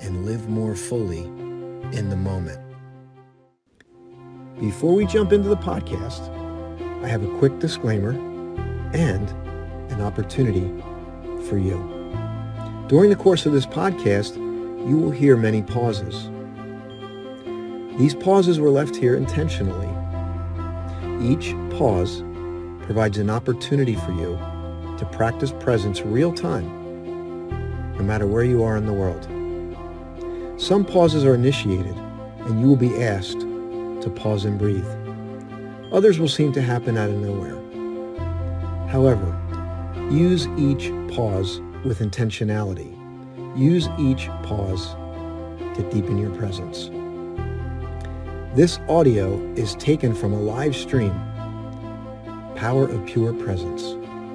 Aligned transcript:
and 0.00 0.24
live 0.24 0.48
more 0.48 0.74
fully 0.74 1.24
in 1.92 2.08
the 2.08 2.16
moment. 2.16 2.60
Before 4.60 4.94
we 4.94 5.06
jump 5.06 5.32
into 5.32 5.48
the 5.48 5.56
podcast, 5.56 6.30
I 7.04 7.08
have 7.08 7.24
a 7.24 7.38
quick 7.38 7.58
disclaimer 7.58 8.12
and 8.94 9.28
an 9.90 10.00
opportunity 10.00 10.70
for 11.48 11.58
you. 11.58 11.76
During 12.88 13.10
the 13.10 13.16
course 13.16 13.46
of 13.46 13.52
this 13.52 13.66
podcast, 13.66 14.36
you 14.88 14.96
will 14.96 15.10
hear 15.10 15.36
many 15.36 15.62
pauses. 15.62 16.30
These 17.98 18.14
pauses 18.14 18.60
were 18.60 18.70
left 18.70 18.96
here 18.96 19.16
intentionally. 19.16 19.88
Each 21.20 21.54
pause 21.76 22.22
provides 22.84 23.18
an 23.18 23.30
opportunity 23.30 23.94
for 23.94 24.12
you 24.12 24.38
to 24.98 25.08
practice 25.12 25.52
presence 25.60 26.02
real 26.02 26.32
time, 26.32 26.66
no 27.96 28.02
matter 28.02 28.26
where 28.26 28.44
you 28.44 28.62
are 28.62 28.76
in 28.76 28.86
the 28.86 28.92
world. 28.92 29.26
Some 30.64 30.86
pauses 30.86 31.26
are 31.26 31.34
initiated, 31.34 31.94
and 32.46 32.58
you 32.58 32.66
will 32.66 32.74
be 32.74 33.02
asked 33.02 33.40
to 33.40 34.10
pause 34.16 34.46
and 34.46 34.58
breathe. 34.58 34.88
Others 35.92 36.18
will 36.18 36.26
seem 36.26 36.54
to 36.54 36.62
happen 36.62 36.96
out 36.96 37.10
of 37.10 37.16
nowhere. 37.16 37.60
However, 38.88 39.38
use 40.10 40.46
each 40.56 40.88
pause 41.14 41.60
with 41.84 41.98
intentionality. 41.98 42.96
Use 43.54 43.90
each 43.98 44.28
pause 44.42 44.94
to 45.76 45.86
deepen 45.92 46.16
your 46.16 46.34
presence. 46.34 46.88
This 48.56 48.78
audio 48.88 49.38
is 49.56 49.74
taken 49.74 50.14
from 50.14 50.32
a 50.32 50.40
live 50.40 50.74
stream, 50.74 51.12
Power 52.56 52.88
of 52.88 53.04
Pure 53.04 53.34
Presence, 53.34 53.82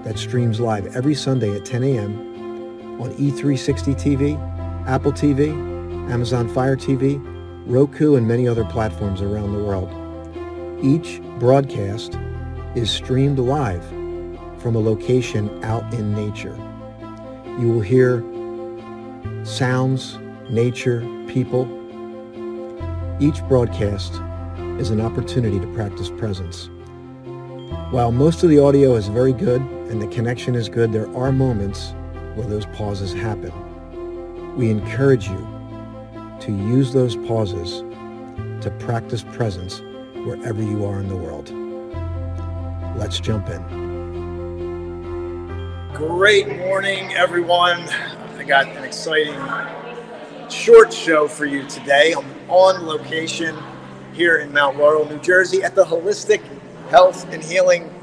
that 0.06 0.20
streams 0.20 0.60
live 0.60 0.96
every 0.96 1.16
Sunday 1.16 1.56
at 1.56 1.66
10 1.66 1.84
a.m. 1.86 3.02
on 3.02 3.10
E360 3.14 3.96
TV, 3.96 4.88
Apple 4.88 5.12
TV, 5.12 5.79
Amazon 6.10 6.50
Fire 6.50 6.76
TV, 6.76 7.22
Roku, 7.68 8.16
and 8.16 8.28
many 8.28 8.48
other 8.48 8.66
platforms 8.66 9.22
around 9.22 9.54
the 9.54 9.64
world. 9.64 9.90
Each 10.84 11.22
broadcast 11.38 12.18
is 12.74 12.90
streamed 12.90 13.38
live 13.38 13.86
from 14.60 14.76
a 14.76 14.80
location 14.80 15.64
out 15.64 15.94
in 15.94 16.16
nature. 16.16 16.56
You 17.60 17.68
will 17.68 17.82
hear 17.82 18.24
sounds, 19.46 20.18
nature, 20.50 21.02
people. 21.28 21.68
Each 23.20 23.44
broadcast 23.48 24.16
is 24.80 24.90
an 24.90 25.00
opportunity 25.00 25.60
to 25.60 25.74
practice 25.76 26.10
presence. 26.10 26.72
While 27.92 28.12
most 28.12 28.42
of 28.44 28.50
the 28.50 28.58
audio 28.58 28.96
is 28.96 29.08
very 29.10 29.34
good 29.34 29.62
and 29.62 30.02
the 30.02 30.08
connection 30.08 30.56
is 30.56 30.70
good, 30.70 30.92
there 30.92 31.16
are 31.16 31.32
moments 31.32 31.94
where 32.34 32.48
those 32.48 32.66
pauses 32.68 33.14
happen. 33.14 33.54
We 34.58 34.72
encourage 34.72 35.28
you 35.28 35.59
to 36.42 36.52
use 36.52 36.94
those 36.94 37.16
pauses 37.16 37.84
to 38.62 38.72
practice 38.80 39.24
presence 39.24 39.82
wherever 40.26 40.62
you 40.62 40.86
are 40.86 41.00
in 41.00 41.08
the 41.08 41.16
world. 41.16 41.52
Let's 42.98 43.20
jump 43.20 43.50
in. 43.50 43.64
Great 45.94 46.48
morning, 46.58 47.14
everyone. 47.14 47.88
I 48.38 48.44
got 48.46 48.68
an 48.68 48.84
exciting 48.84 49.40
short 50.50 50.94
show 50.94 51.28
for 51.28 51.46
you 51.46 51.68
today. 51.68 52.14
I'm 52.18 52.26
on 52.50 52.86
location 52.86 53.56
here 54.14 54.38
in 54.38 54.52
Mount 54.52 54.78
Laurel, 54.78 55.06
New 55.08 55.20
Jersey 55.20 55.64
at 55.64 55.76
the 55.76 55.84
Holistic 55.84 56.42
Health 56.90 57.32
and 57.32 57.44
Healing 57.44 57.94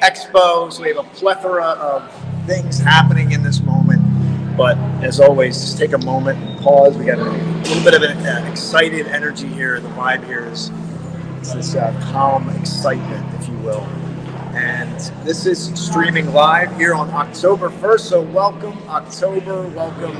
Expo. 0.00 0.72
So 0.72 0.82
we 0.82 0.88
have 0.88 0.98
a 0.98 1.08
plethora 1.10 1.64
of 1.64 2.12
things 2.46 2.78
happening. 2.78 3.31
But 4.56 4.76
as 5.02 5.18
always, 5.18 5.58
just 5.60 5.78
take 5.78 5.92
a 5.92 5.98
moment 5.98 6.38
and 6.42 6.60
pause. 6.60 6.96
We 6.96 7.06
got 7.06 7.18
a 7.18 7.24
little 7.24 7.82
bit 7.82 7.94
of 7.94 8.02
an 8.02 8.18
uh, 8.18 8.46
excited 8.50 9.06
energy 9.06 9.46
here. 9.46 9.80
The 9.80 9.88
vibe 9.90 10.26
here 10.26 10.44
is 10.46 10.70
this 11.54 11.74
uh, 11.74 11.98
calm 12.12 12.50
excitement, 12.50 13.26
if 13.40 13.48
you 13.48 13.56
will. 13.58 13.82
And 14.54 15.00
this 15.24 15.46
is 15.46 15.72
streaming 15.80 16.32
live 16.34 16.76
here 16.76 16.94
on 16.94 17.08
October 17.10 17.70
1st. 17.70 18.00
So 18.00 18.20
welcome 18.20 18.78
October, 18.88 19.66
welcome. 19.68 20.14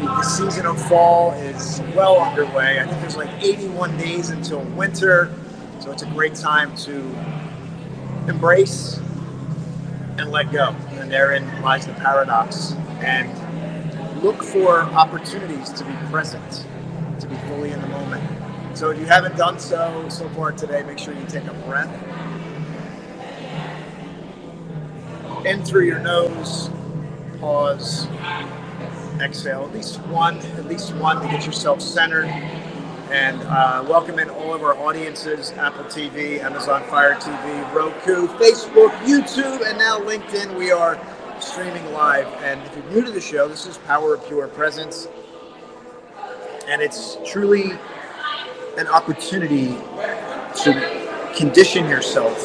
The 0.00 0.22
season 0.22 0.64
of 0.64 0.80
fall 0.88 1.32
is 1.34 1.82
well 1.94 2.18
underway. 2.18 2.80
I 2.80 2.86
think 2.86 3.00
there's 3.02 3.18
like 3.18 3.30
81 3.42 3.98
days 3.98 4.30
until 4.30 4.60
winter. 4.60 5.34
So 5.80 5.92
it's 5.92 6.02
a 6.02 6.06
great 6.06 6.34
time 6.34 6.74
to 6.76 7.14
embrace 8.26 8.98
and 10.20 10.30
let 10.30 10.52
go. 10.52 10.74
And 10.90 11.10
therein 11.10 11.62
lies 11.62 11.86
the 11.86 11.94
paradox. 11.94 12.72
And 13.00 14.22
look 14.22 14.42
for 14.42 14.82
opportunities 14.82 15.70
to 15.70 15.84
be 15.84 15.92
present, 16.10 16.66
to 17.20 17.26
be 17.26 17.36
fully 17.48 17.70
in 17.70 17.80
the 17.80 17.88
moment. 17.88 18.22
So 18.76 18.90
if 18.90 18.98
you 18.98 19.06
haven't 19.06 19.36
done 19.36 19.58
so 19.58 20.08
so 20.08 20.28
far 20.30 20.52
today, 20.52 20.82
make 20.82 20.98
sure 20.98 21.14
you 21.14 21.26
take 21.26 21.46
a 21.46 21.54
breath. 21.66 21.90
In 25.44 25.64
through 25.64 25.86
your 25.86 26.00
nose, 26.00 26.70
pause, 27.40 28.06
exhale. 29.20 29.64
At 29.64 29.72
least 29.72 30.00
one, 30.02 30.38
at 30.38 30.66
least 30.66 30.94
one 30.96 31.20
to 31.22 31.28
get 31.28 31.46
yourself 31.46 31.80
centered. 31.80 32.26
And 33.10 33.42
uh, 33.42 33.84
welcome 33.88 34.20
in 34.20 34.30
all 34.30 34.54
of 34.54 34.62
our 34.62 34.76
audiences 34.76 35.50
Apple 35.52 35.82
TV, 35.82 36.38
Amazon 36.38 36.84
Fire 36.84 37.14
TV, 37.16 37.74
Roku, 37.74 38.28
Facebook, 38.38 38.90
YouTube, 38.98 39.68
and 39.68 39.76
now 39.76 39.98
LinkedIn. 39.98 40.56
We 40.56 40.70
are 40.70 40.96
streaming 41.40 41.92
live. 41.92 42.28
And 42.44 42.62
if 42.62 42.76
you're 42.76 42.84
new 42.92 43.04
to 43.04 43.10
the 43.10 43.20
show, 43.20 43.48
this 43.48 43.66
is 43.66 43.78
Power 43.78 44.14
of 44.14 44.24
Pure 44.28 44.46
Presence. 44.48 45.08
And 46.68 46.80
it's 46.80 47.16
truly 47.26 47.72
an 48.78 48.86
opportunity 48.86 49.70
to 50.62 51.32
condition 51.36 51.86
yourself 51.88 52.38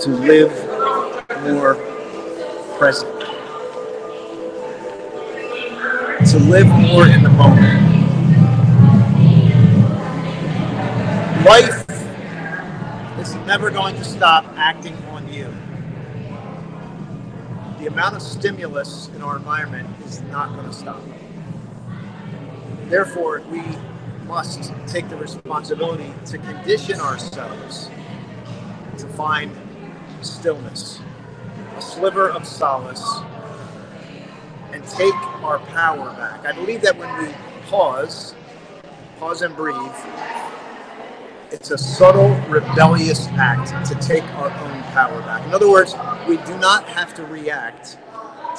to 0.00 0.08
live 0.08 0.52
more 1.42 1.74
present, 2.78 3.20
to 6.30 6.38
live 6.38 6.66
more 6.66 7.06
in 7.06 7.22
the 7.22 7.28
moment. 7.36 7.83
Life 11.44 11.84
is 13.20 13.34
never 13.46 13.70
going 13.70 13.94
to 13.96 14.04
stop 14.04 14.44
acting 14.56 14.96
on 15.08 15.30
you 15.30 15.54
the 17.84 17.90
amount 17.90 18.16
of 18.16 18.22
stimulus 18.22 19.10
in 19.14 19.20
our 19.20 19.36
environment 19.36 19.86
is 20.06 20.22
not 20.22 20.54
going 20.54 20.66
to 20.66 20.72
stop. 20.72 21.02
Therefore, 22.84 23.42
we 23.50 23.62
must 24.26 24.72
take 24.86 25.10
the 25.10 25.16
responsibility 25.16 26.14
to 26.26 26.38
condition 26.38 26.98
ourselves 26.98 27.90
to 28.96 29.06
find 29.08 29.54
stillness, 30.22 31.00
a 31.76 31.82
sliver 31.82 32.30
of 32.30 32.46
solace, 32.46 33.06
and 34.72 34.82
take 34.86 35.14
our 35.42 35.58
power 35.58 36.08
back. 36.14 36.46
I 36.46 36.52
believe 36.52 36.80
that 36.80 36.96
when 36.96 37.22
we 37.22 37.34
pause, 37.66 38.34
pause 39.18 39.42
and 39.42 39.54
breathe, 39.54 39.92
it's 41.50 41.70
a 41.70 41.78
subtle, 41.78 42.34
rebellious 42.48 43.28
act 43.28 43.86
to 43.88 43.94
take 43.96 44.24
our 44.34 44.50
own 44.50 44.82
power 44.92 45.20
back. 45.20 45.46
In 45.46 45.54
other 45.54 45.70
words, 45.70 45.94
we 46.28 46.36
do 46.38 46.56
not 46.58 46.88
have 46.88 47.14
to 47.14 47.24
react 47.24 47.98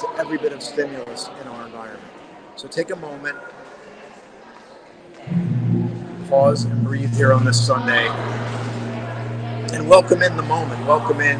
to 0.00 0.08
every 0.18 0.38
bit 0.38 0.52
of 0.52 0.62
stimulus 0.62 1.28
in 1.40 1.48
our 1.48 1.66
environment. 1.66 2.02
So 2.56 2.68
take 2.68 2.90
a 2.90 2.96
moment, 2.96 3.36
pause 6.28 6.64
and 6.64 6.84
breathe 6.84 7.14
here 7.14 7.32
on 7.32 7.44
this 7.44 7.64
Sunday, 7.64 8.08
and 9.72 9.88
welcome 9.88 10.22
in 10.22 10.36
the 10.36 10.42
moment. 10.42 10.86
Welcome 10.86 11.20
in 11.20 11.38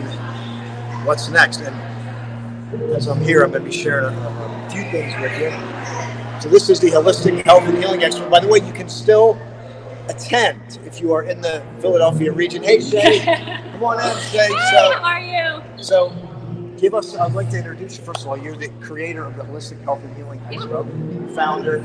what's 1.05 1.29
next. 1.29 1.61
And 1.61 1.75
as 2.93 3.07
I'm 3.07 3.21
here, 3.21 3.43
I'm 3.43 3.51
going 3.51 3.65
to 3.65 3.71
be 3.71 3.77
sharing 3.77 4.15
a, 4.15 4.19
a 4.19 4.71
few 4.71 4.83
things 4.91 5.15
with 5.21 5.39
you. 5.41 5.51
So 6.41 6.49
this 6.49 6.69
is 6.69 6.81
the 6.81 6.91
Holistic 6.91 7.43
Health 7.45 7.65
and 7.65 7.79
Healing 7.79 8.01
Expo. 8.01 8.29
By 8.31 8.41
the 8.41 8.49
way, 8.49 8.59
you 8.59 8.73
can 8.73 8.89
still 8.89 9.39
attend 10.09 10.79
if 10.87 11.01
you 11.01 11.13
are 11.13 11.23
in 11.23 11.41
the 11.41 11.63
Philadelphia 11.81 12.33
region. 12.33 12.63
Hey, 12.63 12.81
Shay, 12.81 13.21
come 13.73 13.85
on 13.85 13.99
in, 14.01 14.19
Shay. 14.25 14.49
Hi, 14.51 14.71
So, 14.71 14.99
how 14.99 15.05
are 15.05 15.21
you? 15.21 15.83
so 15.83 16.13
give 16.79 16.95
us, 16.95 17.17
I'd 17.17 17.33
like 17.33 17.51
to 17.51 17.59
introduce 17.59 17.99
you 17.99 18.05
first 18.05 18.23
of 18.23 18.29
all. 18.29 18.37
You're 18.37 18.57
the 18.57 18.69
creator 18.81 19.25
of 19.25 19.37
the 19.37 19.43
Holistic 19.45 19.83
Health 19.85 20.03
and 20.05 20.17
Healing 20.17 20.41
Expo, 20.41 21.35
founder. 21.35 21.79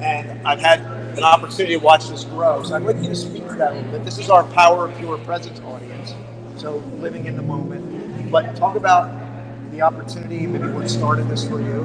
and 0.00 0.46
I've 0.46 0.60
had 0.60 0.80
an 1.16 1.24
opportunity 1.24 1.78
to 1.78 1.84
watch 1.84 2.08
this 2.08 2.24
grow. 2.24 2.62
So 2.62 2.76
I'd 2.76 2.82
like 2.82 2.96
you 2.98 3.08
to 3.08 3.16
speak 3.16 3.46
to 3.48 3.54
that 3.54 3.72
a 3.72 3.74
little 3.76 3.90
bit. 3.92 4.04
This 4.04 4.18
is 4.18 4.28
our 4.30 4.44
Power 4.44 4.86
of 4.88 4.96
Pure 4.98 5.18
Presence 5.18 5.60
audience, 5.60 6.14
so 6.56 6.76
living 6.98 7.26
in 7.26 7.36
the 7.36 7.42
moment. 7.42 8.30
But 8.30 8.56
talk 8.56 8.76
about 8.76 9.10
the 9.70 9.82
opportunity, 9.82 10.46
maybe 10.46 10.68
what 10.68 10.88
started 10.88 11.28
this 11.28 11.46
for 11.46 11.60
you. 11.60 11.84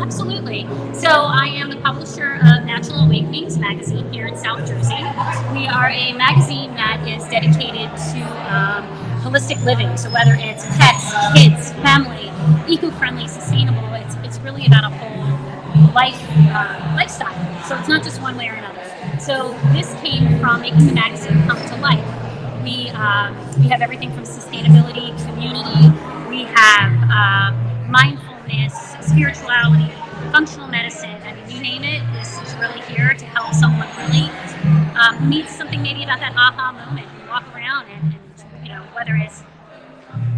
Absolutely. 0.00 0.62
So 0.92 1.08
I 1.08 1.46
am 1.46 1.70
the 1.70 1.76
publisher 1.76 2.34
of 2.34 2.64
Natural 2.64 3.04
Awakenings 3.06 3.58
magazine 3.58 4.12
here 4.12 4.26
in 4.26 4.36
South 4.36 4.66
Jersey. 4.66 5.02
We 5.52 5.66
are 5.68 5.88
a 5.88 6.12
magazine 6.14 6.74
that 6.74 7.06
is 7.06 7.22
dedicated 7.28 7.90
to 8.12 8.20
um, 8.52 8.84
holistic 9.22 9.64
living. 9.64 9.96
So 9.96 10.10
whether 10.10 10.36
it's 10.38 10.64
pets, 10.78 11.12
kids, 11.34 11.72
family, 11.82 12.30
eco-friendly, 12.68 13.28
sustainable, 13.28 13.94
it's, 13.94 14.16
it's 14.24 14.38
really 14.40 14.66
about 14.66 14.84
a 14.84 14.90
whole 14.90 15.92
life 15.94 16.20
uh, 16.52 16.92
lifestyle. 16.96 17.34
So 17.64 17.78
it's 17.78 17.88
not 17.88 18.02
just 18.02 18.20
one 18.20 18.36
way 18.36 18.48
or 18.48 18.54
another. 18.54 18.82
So 19.20 19.52
this 19.72 19.92
came 20.02 20.38
from 20.40 20.60
making 20.60 20.86
the 20.86 20.92
magazine 20.92 21.46
come 21.46 21.56
to 21.68 21.76
life. 21.76 22.04
We, 22.62 22.90
uh, 22.94 23.34
we 23.58 23.68
have 23.68 23.80
everything 23.80 24.12
from 24.12 24.24
sustainability, 24.24 25.16
community, 25.26 25.90
we 26.32 26.44
have 26.44 26.92
um, 27.10 27.90
mindfulness, 27.90 28.72
spirituality, 29.02 29.92
functional 30.30 30.66
medicine. 30.66 31.20
I 31.24 31.34
mean, 31.34 31.50
you 31.50 31.60
name 31.60 31.84
it, 31.84 32.00
this 32.14 32.40
is 32.40 32.54
really 32.56 32.80
here 32.88 33.12
to 33.12 33.26
help 33.26 33.52
someone 33.52 33.86
really 33.98 34.30
um, 34.96 35.28
needs 35.28 35.54
something 35.54 35.82
maybe 35.82 36.04
about 36.04 36.20
that 36.20 36.32
aha 36.34 36.72
moment. 36.72 37.06
You 37.20 37.28
walk 37.28 37.44
around 37.54 37.88
and, 37.88 38.14
and, 38.14 38.64
you 38.64 38.72
know, 38.72 38.80
whether 38.94 39.14
it's, 39.14 39.42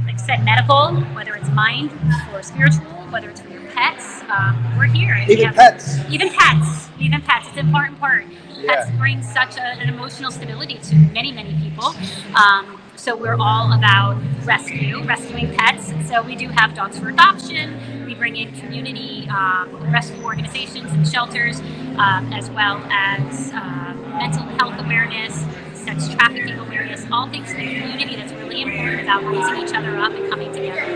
like 0.05 0.15
I 0.15 0.27
said, 0.27 0.45
medical, 0.45 0.97
whether 1.15 1.37
it's 1.37 1.49
mind 1.51 1.93
or 2.33 2.43
spiritual, 2.43 2.87
whether 3.13 3.31
it's 3.31 3.41
for 3.41 3.51
your 3.51 3.63
pets, 3.71 4.23
um, 4.37 4.77
we're 4.77 4.87
here. 4.87 5.15
Even 5.29 5.47
have, 5.47 5.55
pets. 5.55 5.99
Even 6.11 6.29
pets. 6.31 6.89
Even 6.99 7.23
pets. 7.23 7.47
It's 7.47 7.57
an 7.57 7.67
important 7.69 8.01
part. 8.01 8.25
Yeah. 8.57 8.85
Pets 8.85 8.91
bring 8.99 9.23
such 9.23 9.59
a, 9.59 9.63
an 9.63 9.89
emotional 9.89 10.33
stability 10.33 10.79
to 10.79 10.97
many, 10.97 11.31
many 11.31 11.55
people. 11.63 11.95
Um, 12.35 12.74
so 13.05 13.15
we're 13.15 13.37
all 13.39 13.71
about 13.75 14.17
rescue, 14.45 15.05
rescuing 15.05 15.55
pets. 15.55 15.93
So 16.09 16.23
we 16.23 16.35
do 16.37 16.49
have 16.49 16.75
dogs 16.75 16.99
for 16.99 17.11
adoption. 17.11 18.07
We 18.07 18.15
bring 18.15 18.35
in 18.35 18.59
community 18.59 19.29
um, 19.29 19.77
rescue 19.93 20.25
organizations 20.25 20.91
and 20.91 21.07
shelters, 21.07 21.61
um, 21.99 22.33
as 22.33 22.49
well 22.51 22.79
as 22.91 23.53
uh, 23.53 23.93
mental 24.19 24.45
health 24.59 24.83
awareness, 24.83 25.35
sex 25.75 26.09
trafficking 26.15 26.59
awareness, 26.59 27.05
all 27.13 27.29
things 27.29 27.51
in 27.51 27.59
the 27.59 27.79
community 27.79 28.17
that's 28.17 28.33
really 28.33 28.63
important 28.63 29.03
about 29.03 29.23
raising 29.23 29.69
each 29.69 29.75
other 29.75 29.99
up 29.99 30.13
and 30.13 30.31
coming 30.31 30.51
together. 30.51 30.87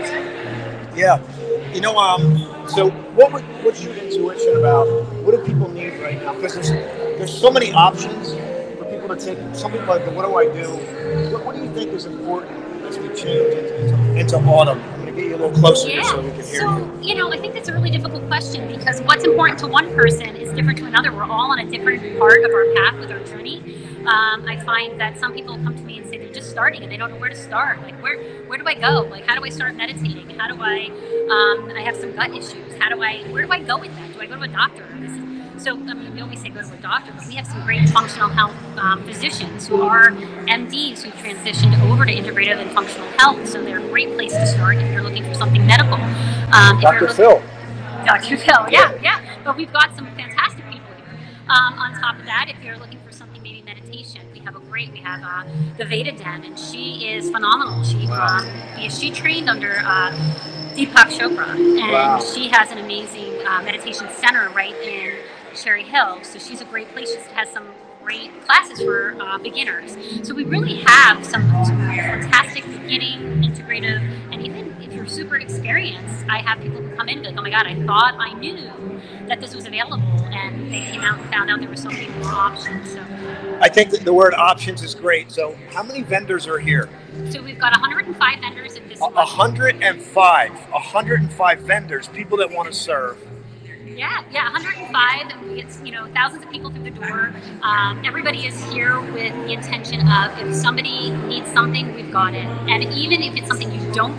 Yeah. 0.95 1.21
You 1.71 1.81
know, 1.81 1.95
um, 1.95 2.67
so 2.67 2.89
what 2.89 3.31
would, 3.33 3.43
what's 3.63 3.83
your 3.83 3.93
intuition 3.93 4.57
about 4.57 4.87
what 5.23 5.35
do 5.35 5.45
people 5.45 5.69
need 5.69 5.99
right 5.99 6.19
now? 6.19 6.33
Because 6.33 6.55
there's 6.55 6.69
there's 6.69 7.39
so 7.39 7.51
many 7.51 7.71
options 7.71 8.31
people 9.17 9.35
to 9.35 9.35
take. 9.35 9.55
something 9.55 9.85
like, 9.85 10.05
what 10.15 10.25
do 10.25 10.35
I 10.35 10.45
do? 10.53 10.69
What, 11.33 11.45
what 11.45 11.55
do 11.55 11.61
you 11.63 11.73
think 11.73 11.91
is 11.93 12.05
important 12.05 12.51
as 12.85 12.97
we 12.97 13.07
change 13.09 13.53
into, 13.55 14.15
into 14.19 14.35
autumn? 14.37 14.79
I'm 14.79 15.01
going 15.01 15.05
to 15.15 15.21
get 15.21 15.29
you 15.29 15.35
a 15.35 15.37
little 15.37 15.51
closer 15.59 15.89
Yeah. 15.89 16.03
so 16.03 16.21
we 16.21 16.29
can 16.31 16.35
hear 16.35 16.61
So, 16.61 16.77
you. 16.77 16.99
you 17.01 17.15
know, 17.15 17.31
I 17.31 17.37
think 17.37 17.53
that's 17.53 17.69
a 17.69 17.73
really 17.73 17.89
difficult 17.91 18.25
question 18.27 18.67
because 18.67 19.01
what's 19.01 19.23
important 19.25 19.59
to 19.59 19.67
one 19.67 19.93
person 19.95 20.35
is 20.35 20.51
different 20.53 20.77
to 20.79 20.85
another. 20.85 21.11
We're 21.11 21.23
all 21.23 21.51
on 21.51 21.59
a 21.59 21.65
different 21.69 22.19
part 22.19 22.43
of 22.43 22.51
our 22.51 22.65
path 22.75 22.99
with 22.99 23.11
our 23.11 23.23
journey. 23.25 23.75
Um, 24.05 24.45
I 24.47 24.59
find 24.63 24.99
that 24.99 25.19
some 25.19 25.33
people 25.33 25.55
come 25.57 25.75
to 25.75 25.83
me 25.83 25.99
and 25.99 26.09
say 26.09 26.17
they're 26.17 26.33
just 26.33 26.49
starting 26.49 26.81
and 26.83 26.91
they 26.91 26.97
don't 26.97 27.11
know 27.11 27.17
where 27.19 27.29
to 27.29 27.35
start. 27.35 27.81
Like, 27.81 28.01
where 28.01 28.17
where 28.47 28.57
do 28.57 28.65
I 28.65 28.73
go? 28.73 29.01
Like, 29.01 29.27
how 29.27 29.35
do 29.35 29.43
I 29.43 29.49
start 29.49 29.75
meditating? 29.75 30.29
How 30.39 30.47
do 30.47 30.61
I? 30.61 30.85
Um, 31.29 31.71
I 31.75 31.81
have 31.81 31.95
some 31.97 32.15
gut 32.15 32.31
issues. 32.31 32.73
How 32.79 32.89
do 32.89 33.03
I? 33.03 33.23
Where 33.29 33.45
do 33.45 33.51
I 33.51 33.59
go 33.61 33.77
with 33.77 33.93
that? 33.95 34.13
Do 34.13 34.21
I 34.21 34.25
go 34.25 34.35
to 34.37 34.41
a 34.43 34.47
doctor? 34.47 34.85
So, 35.59 35.71
I 35.75 35.93
mean, 35.93 36.13
we 36.15 36.21
always 36.21 36.39
say 36.41 36.49
go 36.49 36.61
to 36.61 36.73
a 36.73 36.77
doctor, 36.77 37.11
but 37.15 37.27
we 37.27 37.35
have 37.35 37.45
some 37.45 37.61
great 37.65 37.89
functional 37.89 38.29
health 38.29 38.55
um, 38.77 39.03
physicians 39.05 39.67
who 39.67 39.81
are 39.81 40.09
MDs 40.11 41.01
who 41.01 41.11
transitioned 41.11 41.77
over 41.91 42.05
to 42.05 42.13
integrative 42.13 42.57
and 42.61 42.71
functional 42.71 43.09
health. 43.17 43.45
So 43.47 43.61
they're 43.61 43.79
a 43.79 43.87
great 43.89 44.13
place 44.13 44.31
to 44.33 44.47
start 44.47 44.77
if 44.77 44.89
you're 44.93 45.03
looking 45.03 45.23
for 45.25 45.33
something 45.33 45.65
medical. 45.67 45.95
Um, 45.95 46.79
Dr. 46.79 47.01
looking- 47.01 47.15
Phil. 47.17 47.43
Dr. 48.05 48.37
Phil, 48.37 48.69
yeah, 48.69 48.93
yeah. 49.01 49.19
But 49.43 49.57
we've 49.57 49.71
got 49.73 49.93
some 49.97 50.05
fantastic 50.15 50.63
people 50.71 50.87
here. 50.95 51.05
Um, 51.49 51.73
on 51.77 51.93
top 51.99 52.17
of 52.17 52.25
that, 52.25 52.45
if 52.47 52.63
you're 52.63 52.77
looking 52.77 52.99
for 53.05 53.11
something 53.11 53.41
maybe 53.43 53.61
meditation, 53.63 54.21
we 54.31 54.39
have 54.39 54.55
a 54.55 54.59
great, 54.61 54.93
we 54.93 54.99
have 54.99 55.21
uh, 55.21 55.43
the 55.77 55.83
Veda 55.83 56.13
Den, 56.13 56.45
and 56.45 56.57
she 56.57 57.09
is 57.09 57.29
phenomenal. 57.29 57.83
She 57.83 58.07
Wow. 58.07 58.37
um, 58.77 58.89
she 58.89 59.11
trained 59.11 59.49
under 59.49 59.79
uh, 59.85 60.11
Deepak 60.73 61.09
Chopra, 61.11 61.49
and 61.49 61.91
Wow. 61.91 62.21
she 62.21 62.47
has 62.47 62.71
an 62.71 62.77
amazing 62.77 63.45
uh, 63.45 63.61
meditation 63.63 64.07
center 64.15 64.47
right 64.51 64.73
in 64.81 65.11
Cherry 65.59 65.83
Hill. 65.83 66.23
So 66.23 66.39
she's 66.39 66.61
a 66.61 66.65
great 66.65 66.89
place. 66.93 67.11
She 67.11 67.33
has 67.33 67.49
some 67.49 67.67
great 68.01 68.31
classes 68.45 68.81
for 68.81 69.15
uh, 69.21 69.37
beginners. 69.37 69.97
So 70.23 70.33
we 70.33 70.45
really 70.45 70.81
have 70.85 71.25
some, 71.25 71.47
fantastic 71.49 72.65
beginning, 72.65 73.43
integrative, 73.43 74.01
and 74.31 74.41
even 74.41 74.81
if 74.81 74.93
you're 74.93 75.05
super 75.05 75.35
experienced, 75.35 76.25
I 76.29 76.39
have 76.39 76.61
people 76.61 76.81
who 76.81 76.95
come 76.95 77.09
in 77.09 77.21
be 77.21 77.27
like, 77.27 77.37
oh 77.37 77.41
my 77.41 77.49
god, 77.49 77.67
I 77.67 77.75
thought 77.85 78.15
I 78.17 78.33
knew 78.33 78.71
that 79.27 79.41
this 79.41 79.53
was 79.53 79.67
available, 79.67 80.01
and 80.31 80.73
they 80.73 80.79
came 80.79 81.01
out 81.01 81.19
and 81.19 81.29
found 81.29 81.51
out 81.51 81.59
there 81.59 81.69
were 81.69 81.75
so 81.75 81.89
many 81.89 82.07
more 82.07 82.31
options. 82.31 82.93
So, 82.93 83.05
I 83.61 83.69
think 83.69 83.91
that 83.91 84.05
the 84.05 84.13
word 84.13 84.33
options 84.33 84.81
is 84.81 84.95
great. 84.95 85.31
So, 85.31 85.55
how 85.71 85.83
many 85.83 86.01
vendors 86.01 86.47
are 86.47 86.57
here? 86.57 86.89
so 87.29 87.41
we've 87.43 87.59
got 87.59 87.73
105 87.73 88.39
vendors 88.39 88.75
at 88.75 88.87
this. 88.89 89.01
A 89.01 89.05
a 89.05 89.25
hundred 89.25 89.83
and 89.83 90.01
five. 90.01 90.51
Hundred 90.71 91.21
and 91.21 91.31
five 91.31 91.59
vendors, 91.59 92.07
people 92.07 92.37
that 92.37 92.51
want 92.51 92.67
to 92.67 92.73
serve. 92.73 93.17
Yeah, 93.99 94.23
yeah, 94.31 94.49
105. 94.53 95.29
and 95.29 95.49
We 95.49 95.61
get 95.61 95.85
you 95.85 95.91
know 95.91 96.07
thousands 96.13 96.45
of 96.45 96.49
people 96.49 96.71
through 96.71 96.85
the 96.85 96.91
door. 96.91 97.33
Um, 97.61 98.01
everybody 98.05 98.45
is 98.47 98.55
here 98.71 99.01
with 99.01 99.33
the 99.45 99.51
intention 99.51 100.07
of 100.07 100.39
if 100.39 100.55
somebody 100.55 101.09
needs 101.09 101.51
something, 101.51 101.93
we've 101.93 102.09
got 102.09 102.33
it. 102.33 102.45
And 102.45 102.81
even 102.93 103.21
if 103.21 103.35
it's 103.35 103.47
something 103.49 103.69
you 103.69 103.91
don't 103.91 104.15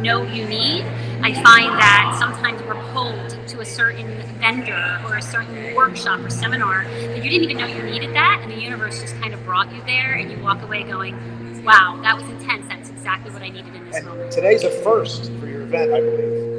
know 0.00 0.22
you 0.22 0.46
need, 0.46 0.86
I 1.22 1.34
find 1.34 1.68
that 1.78 2.16
sometimes 2.18 2.62
we're 2.62 2.82
pulled 2.94 3.46
to 3.48 3.60
a 3.60 3.64
certain 3.66 4.06
vendor 4.40 4.98
or 5.04 5.18
a 5.18 5.22
certain 5.22 5.74
workshop 5.74 6.20
or 6.20 6.30
seminar 6.30 6.84
that 6.84 7.22
you 7.22 7.30
didn't 7.30 7.44
even 7.44 7.58
know 7.58 7.66
you 7.66 7.82
needed 7.82 8.14
that, 8.14 8.40
and 8.42 8.50
the 8.50 8.56
universe 8.56 9.02
just 9.02 9.14
kind 9.20 9.34
of 9.34 9.44
brought 9.44 9.70
you 9.74 9.82
there, 9.84 10.14
and 10.14 10.30
you 10.32 10.38
walk 10.42 10.62
away 10.62 10.82
going, 10.82 11.14
"Wow, 11.62 12.00
that 12.04 12.16
was 12.16 12.26
intense. 12.30 12.66
That's 12.68 12.88
exactly 12.88 13.30
what 13.32 13.42
I 13.42 13.50
needed 13.50 13.74
in 13.76 13.84
this 13.84 13.96
And 13.98 14.06
moment." 14.06 14.32
today's 14.32 14.64
a 14.64 14.70
first 14.70 15.30
for 15.38 15.46
your 15.46 15.60
event, 15.60 15.92
I 15.92 16.00
believe. 16.00 16.49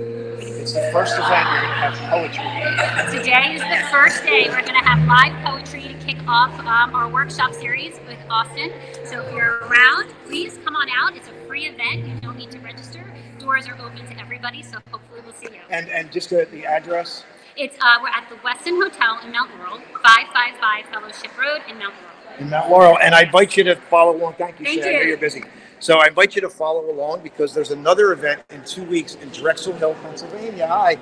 It's 0.61 0.73
the 0.73 0.91
first 0.91 1.17
event 1.17 1.49
you're 1.49 1.61
going 1.61 1.73
to 1.73 1.81
have 1.81 1.97
poetry. 2.11 3.17
Today 3.17 3.55
is 3.55 3.61
the 3.61 3.89
first 3.89 4.23
day. 4.23 4.47
We're 4.47 4.61
going 4.61 4.79
to 4.79 4.87
have 4.87 5.07
live 5.07 5.33
poetry 5.43 5.81
to 5.87 5.93
kick 6.05 6.17
off 6.27 6.53
um, 6.59 6.93
our 6.93 7.09
workshop 7.09 7.55
series 7.55 7.99
with 8.07 8.19
Austin. 8.29 8.71
So 9.03 9.21
if 9.21 9.33
you're 9.33 9.57
around, 9.65 10.13
please 10.27 10.59
come 10.63 10.75
on 10.75 10.87
out. 10.91 11.15
It's 11.15 11.27
a 11.29 11.33
free 11.47 11.65
event. 11.65 12.05
You 12.07 12.13
don't 12.21 12.37
need 12.37 12.51
to 12.51 12.59
register. 12.59 13.03
Doors 13.39 13.67
are 13.67 13.73
open 13.81 14.05
to 14.05 14.19
everybody, 14.19 14.61
so 14.61 14.77
hopefully 14.91 15.21
we'll 15.25 15.33
see 15.33 15.47
you. 15.47 15.61
And 15.71 15.89
and 15.89 16.11
just 16.11 16.29
the, 16.29 16.47
the 16.51 16.63
address. 16.67 17.23
It's 17.57 17.75
uh, 17.81 17.97
we're 17.99 18.09
at 18.09 18.29
the 18.29 18.35
Westin 18.35 18.79
Hotel 18.83 19.17
in 19.25 19.31
Mount 19.31 19.49
Laurel, 19.57 19.79
555 20.03 20.85
Fellowship 20.93 21.35
Road 21.39 21.61
in 21.69 21.79
Mount 21.79 21.95
Laurel. 21.95 22.39
in 22.39 22.49
Mount 22.51 22.69
Laurel. 22.69 22.97
And 22.99 23.15
I 23.15 23.23
invite 23.23 23.57
you 23.57 23.63
to 23.63 23.75
follow 23.75 24.15
along. 24.15 24.35
Thank 24.35 24.59
you, 24.59 24.65
Thank 24.67 24.83
Shay. 24.83 24.89
I 24.89 24.93
know 24.93 24.99
you. 24.99 25.07
you're 25.07 25.17
busy. 25.17 25.43
So 25.81 25.97
I 25.97 26.09
invite 26.09 26.35
you 26.35 26.41
to 26.41 26.49
follow 26.49 26.91
along 26.91 27.23
because 27.23 27.55
there's 27.55 27.71
another 27.71 28.13
event 28.13 28.43
in 28.51 28.63
two 28.65 28.83
weeks 28.83 29.15
in 29.15 29.29
Drexel 29.29 29.73
Hill, 29.73 29.95
Pennsylvania. 30.03 30.67
Hi. 30.67 30.99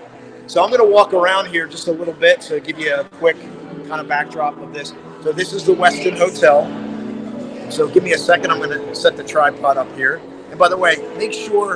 So 0.47 0.63
I'm 0.63 0.69
going 0.69 0.81
to 0.81 0.89
walk 0.89 1.11
around 1.13 1.47
here 1.47 1.67
just 1.67 1.89
a 1.89 1.91
little 1.91 2.13
bit 2.13 2.39
to 2.43 2.61
give 2.61 2.79
you 2.79 2.95
a 2.95 3.03
quick 3.03 3.35
kind 3.89 3.99
of 3.99 4.07
backdrop 4.07 4.57
of 4.57 4.73
this. 4.73 4.93
So 5.21 5.33
this 5.33 5.51
is 5.51 5.65
the 5.65 5.73
Westin 5.73 6.17
Hotel. 6.17 6.63
So 7.69 7.89
give 7.89 8.03
me 8.03 8.13
a 8.13 8.17
second. 8.17 8.51
I'm 8.51 8.59
going 8.59 8.69
to 8.69 8.95
set 8.95 9.17
the 9.17 9.23
tripod 9.23 9.75
up 9.75 9.93
here. 9.97 10.21
And 10.49 10.57
by 10.57 10.69
the 10.69 10.77
way, 10.77 10.95
make 11.17 11.33
sure 11.33 11.75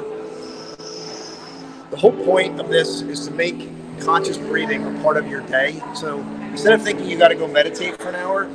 the 1.91 1.97
whole 1.97 2.13
point 2.23 2.57
of 2.57 2.69
this 2.69 3.01
is 3.01 3.27
to 3.27 3.33
make 3.33 3.69
conscious 3.99 4.37
breathing 4.37 4.85
a 4.85 5.03
part 5.03 5.17
of 5.17 5.27
your 5.27 5.41
day. 5.41 5.81
So 5.93 6.21
instead 6.51 6.71
of 6.71 6.81
thinking 6.81 7.09
you 7.09 7.17
got 7.17 7.27
to 7.27 7.35
go 7.35 7.49
meditate 7.49 7.97
for 7.97 8.07
an 8.07 8.15
hour, 8.15 8.49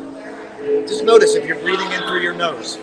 just 0.86 1.04
notice 1.04 1.34
if 1.34 1.44
you're 1.44 1.60
breathing 1.60 1.92
in 1.92 2.00
through 2.04 2.22
your 2.22 2.34
nose. 2.34 2.78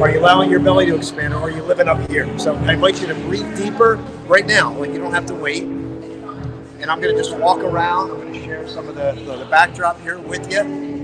Are 0.00 0.10
you 0.10 0.18
allowing 0.18 0.50
your 0.50 0.58
belly 0.58 0.86
to 0.86 0.96
expand 0.96 1.34
or 1.34 1.42
are 1.42 1.50
you 1.50 1.62
living 1.62 1.86
up 1.86 2.10
here? 2.10 2.36
So 2.36 2.56
I 2.56 2.72
invite 2.72 3.00
you 3.00 3.06
to 3.06 3.14
breathe 3.14 3.56
deeper 3.56 3.94
right 4.26 4.44
now. 4.44 4.72
Like 4.72 4.90
you 4.90 4.98
don't 4.98 5.12
have 5.12 5.26
to 5.26 5.34
wait. 5.34 5.62
And 5.62 6.90
I'm 6.90 7.00
going 7.00 7.14
to 7.14 7.22
just 7.22 7.36
walk 7.36 7.60
around. 7.60 8.10
I'm 8.10 8.16
going 8.16 8.32
to 8.32 8.42
share 8.42 8.66
some 8.66 8.88
of 8.88 8.96
the, 8.96 9.12
the, 9.12 9.36
the 9.36 9.44
backdrop 9.44 10.00
here 10.00 10.18
with 10.18 10.52
you. 10.52 10.58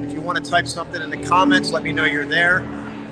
If 0.04 0.12
you 0.12 0.20
want 0.20 0.44
to 0.44 0.50
type 0.50 0.66
something 0.66 1.00
in 1.00 1.08
the 1.08 1.24
comments, 1.24 1.70
let 1.70 1.84
me 1.84 1.92
know 1.92 2.04
you're 2.04 2.26
there. 2.26 2.62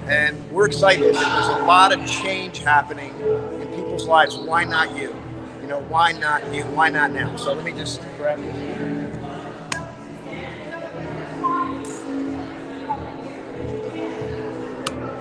And 0.08 0.50
we're 0.50 0.66
excited. 0.66 1.14
There's 1.14 1.46
a 1.46 1.64
lot 1.64 1.92
of 1.92 2.04
change 2.06 2.58
happening 2.58 3.14
in 3.20 3.68
people's 3.68 4.06
lives. 4.06 4.36
Why 4.36 4.64
not 4.64 4.96
you? 4.96 5.14
You 5.62 5.68
know, 5.68 5.80
why 5.82 6.10
not 6.10 6.52
you? 6.52 6.64
Why 6.64 6.88
not 6.88 7.12
now? 7.12 7.36
So 7.36 7.52
let 7.52 7.64
me 7.64 7.70
just 7.70 8.00
grab 8.16 8.40
this. 8.40 8.97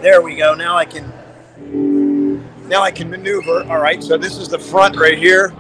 There 0.01 0.22
we 0.22 0.36
go. 0.36 0.54
Now 0.54 0.77
I 0.77 0.86
can 0.86 1.12
now 2.68 2.84
I 2.84 2.92
can 2.92 3.10
maneuver. 3.10 3.63
All 3.63 3.80
right, 3.80 4.04
so 4.04 4.16
this 4.16 4.38
is 4.38 4.48
the 4.48 4.60
front 4.60 4.96
right 4.96 5.18
here. 5.18 5.54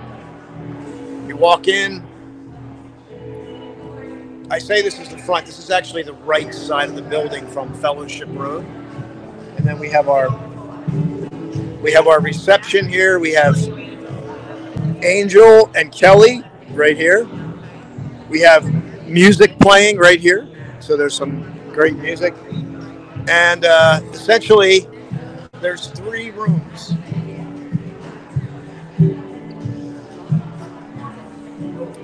You 1.27 1.35
walk 1.35 1.67
in. 1.67 2.05
I 4.51 4.59
say 4.59 4.81
this 4.83 4.99
is 4.99 5.09
the 5.09 5.17
front. 5.17 5.47
This 5.47 5.57
is 5.57 5.71
actually 5.71 6.03
the 6.03 6.13
right 6.13 6.53
side 6.53 6.89
of 6.89 6.95
the 6.95 7.01
building 7.01 7.47
from 7.47 7.73
Fellowship 7.73 8.29
Road. 8.31 8.63
And 9.57 9.65
then 9.65 9.79
we 9.79 9.89
have 9.89 10.07
our 10.07 10.29
we 11.81 11.91
have 11.93 12.07
our 12.07 12.21
reception 12.21 12.87
here. 12.87 13.17
We 13.17 13.31
have 13.31 13.57
Angel 15.03 15.71
and 15.75 15.91
Kelly 15.91 16.43
right 16.71 16.95
here. 16.95 17.27
We 18.29 18.41
have 18.41 18.65
music 19.07 19.57
playing 19.59 19.97
right 19.97 20.19
here. 20.19 20.47
So 20.79 20.95
there's 20.95 21.15
some 21.15 21.59
great 21.73 21.97
music. 21.97 22.35
And 23.27 23.65
uh, 23.65 23.99
essentially, 24.13 24.87
there's 25.59 25.87
three 25.87 26.31
rooms. 26.31 26.93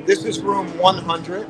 This 0.05 0.25
is 0.25 0.41
room 0.41 0.77
100. 0.77 1.47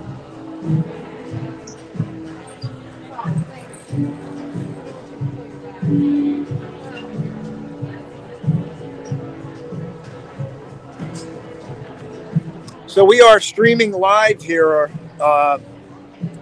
So 12.85 13.03
we 13.03 13.21
are 13.21 13.39
streaming 13.39 13.91
live 13.91 14.39
here. 14.39 14.91
Uh, 15.19 15.57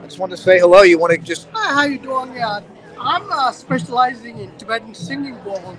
I 0.01 0.03
just 0.03 0.19
want 0.19 0.31
to 0.31 0.37
say 0.37 0.59
hello. 0.59 0.81
You 0.81 0.99
want 0.99 1.13
to 1.13 1.17
just 1.17 1.47
Hi, 1.53 1.73
how 1.73 1.83
you 1.83 1.97
doing? 1.97 2.33
Yeah, 2.33 2.59
I'm 3.03 3.31
uh, 3.31 3.51
specializing 3.51 4.37
in 4.37 4.55
Tibetan 4.57 4.93
singing 4.93 5.35
bowl 5.43 5.75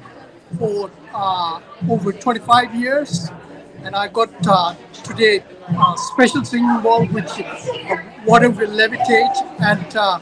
for 0.58 0.90
uh, 1.14 1.60
over 1.88 2.12
25 2.12 2.74
years, 2.74 3.30
and 3.84 3.94
I 3.94 4.08
got 4.08 4.30
uh, 4.46 4.74
today 5.04 5.44
a 5.68 5.96
special 5.96 6.44
singing 6.44 6.80
bowl 6.80 7.06
which 7.06 7.30
uh, 7.40 7.96
water 8.26 8.50
will 8.50 8.70
levitate, 8.70 9.36
and 9.60 9.96
uh, 9.96 10.18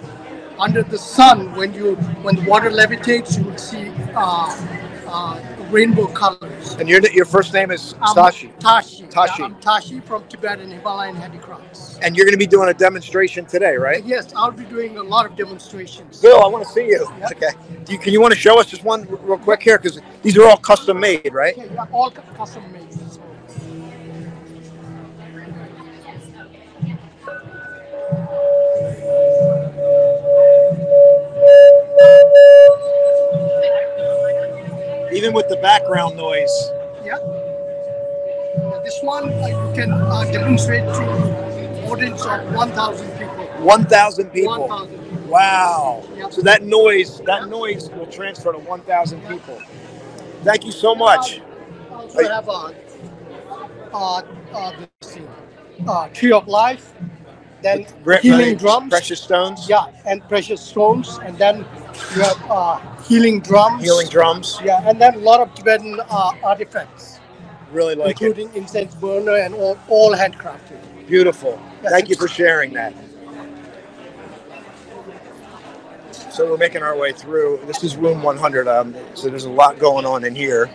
under 0.58 0.82
the 0.82 0.98
sun, 0.98 1.54
when 1.56 1.72
you 1.72 1.94
when 2.20 2.36
the 2.36 2.44
water 2.44 2.70
levitates, 2.70 3.38
you 3.38 3.44
will 3.44 3.56
see 3.56 3.90
uh, 4.14 5.40
rainbow 5.70 6.06
colors. 6.08 6.74
and 6.74 6.88
your 6.88 7.00
your 7.10 7.24
first 7.24 7.52
name 7.52 7.70
is 7.70 7.94
I'm 8.00 8.14
Sashi, 8.16 8.50
Tashi. 8.58 9.04
Tashi. 9.08 9.42
Yeah, 9.42 9.46
I'm 9.46 9.60
Tashi 9.60 10.00
from 10.00 10.26
Tibetan 10.28 10.70
Himalayan 10.70 11.16
Handicrafts. 11.16 11.98
and 12.02 12.16
you're 12.16 12.26
going 12.26 12.34
to 12.34 12.38
be 12.38 12.46
doing 12.46 12.68
a 12.68 12.74
demonstration 12.74 13.46
today, 13.46 13.76
right? 13.76 14.04
Yes, 14.04 14.32
I'll 14.34 14.50
be 14.50 14.64
doing 14.64 14.96
a 14.98 15.02
lot 15.02 15.26
of 15.26 15.36
demonstrations. 15.36 16.20
Bill, 16.20 16.42
I 16.42 16.48
want 16.48 16.64
to 16.66 16.70
see 16.72 16.86
you. 16.86 17.06
Yeah. 17.18 17.28
Okay. 17.32 17.50
Do 17.84 17.92
you, 17.92 17.98
can 17.98 18.12
you 18.12 18.20
want 18.20 18.34
to 18.34 18.38
show 18.38 18.58
us 18.58 18.66
just 18.66 18.84
one 18.84 19.06
real 19.22 19.38
quick 19.38 19.62
here 19.62 19.78
because 19.78 20.00
these 20.22 20.36
are 20.36 20.46
all 20.46 20.56
custom 20.56 20.98
made, 21.00 21.32
right? 21.32 21.56
Okay, 21.56 21.70
yeah, 21.72 21.86
all 21.92 22.10
custom 22.10 22.70
made. 22.72 22.80
Even 35.12 35.32
with 35.32 35.48
the 35.48 35.56
background 35.56 36.16
noise. 36.16 36.70
yeah. 37.04 37.18
This 38.84 38.98
one 39.02 39.28
you 39.28 39.72
can 39.74 39.92
uh, 39.92 40.24
demonstrate 40.32 40.84
to 40.84 41.90
audience 41.90 42.24
of 42.24 42.54
1,000 42.54 43.18
people. 43.18 43.46
1,000 43.58 44.30
people. 44.30 44.68
1,000 44.68 44.88
people. 44.88 45.28
Wow. 45.28 46.02
Yep. 46.16 46.32
So 46.32 46.42
that 46.42 46.62
noise, 46.62 47.20
that 47.20 47.48
noise 47.48 47.90
will 47.90 48.06
transfer 48.06 48.52
to 48.52 48.58
1,000 48.58 49.20
people. 49.28 49.60
Thank 50.42 50.64
you 50.64 50.72
so 50.72 50.94
much. 50.94 51.40
I 51.40 51.94
also 51.94 52.28
have 52.28 52.48
a 52.48 52.74
uh, 53.92 54.22
uh, 54.54 54.86
uh, 55.86 56.08
tree 56.08 56.32
of 56.32 56.48
life, 56.48 56.92
then 57.62 57.86
healing 58.22 58.56
drums. 58.56 58.90
Precious 58.90 59.20
stones. 59.20 59.68
Yeah, 59.68 59.86
and 60.06 60.22
precious 60.28 60.60
stones, 60.60 61.18
and 61.24 61.36
then 61.38 61.58
you 62.14 62.22
have 62.22 62.42
uh, 62.50 62.80
healing 63.04 63.40
drums. 63.40 63.82
Healing 63.82 64.08
drums. 64.08 64.58
Yeah, 64.64 64.88
and 64.88 65.00
then 65.00 65.14
a 65.14 65.18
lot 65.18 65.40
of 65.40 65.54
Tibetan 65.54 66.00
uh, 66.10 66.32
artifacts, 66.44 67.20
Really 67.72 67.94
like 67.94 68.20
it. 68.20 68.26
including 68.26 68.54
incense 68.54 68.94
burner 68.96 69.36
and 69.36 69.54
all, 69.54 69.78
all 69.88 70.14
handcrafted. 70.14 70.78
Beautiful. 71.06 71.60
Yeah, 71.82 71.90
Thank 71.90 72.08
you 72.08 72.16
for 72.16 72.28
sharing 72.28 72.72
that. 72.74 72.94
So 76.32 76.50
we're 76.50 76.56
making 76.58 76.82
our 76.82 76.96
way 76.96 77.12
through. 77.12 77.60
This 77.66 77.82
is 77.84 77.96
room 77.96 78.22
100. 78.22 78.68
Um, 78.68 78.94
so 79.14 79.28
there's 79.28 79.44
a 79.44 79.50
lot 79.50 79.78
going 79.78 80.06
on 80.06 80.24
in 80.24 80.34
here. 80.34 80.70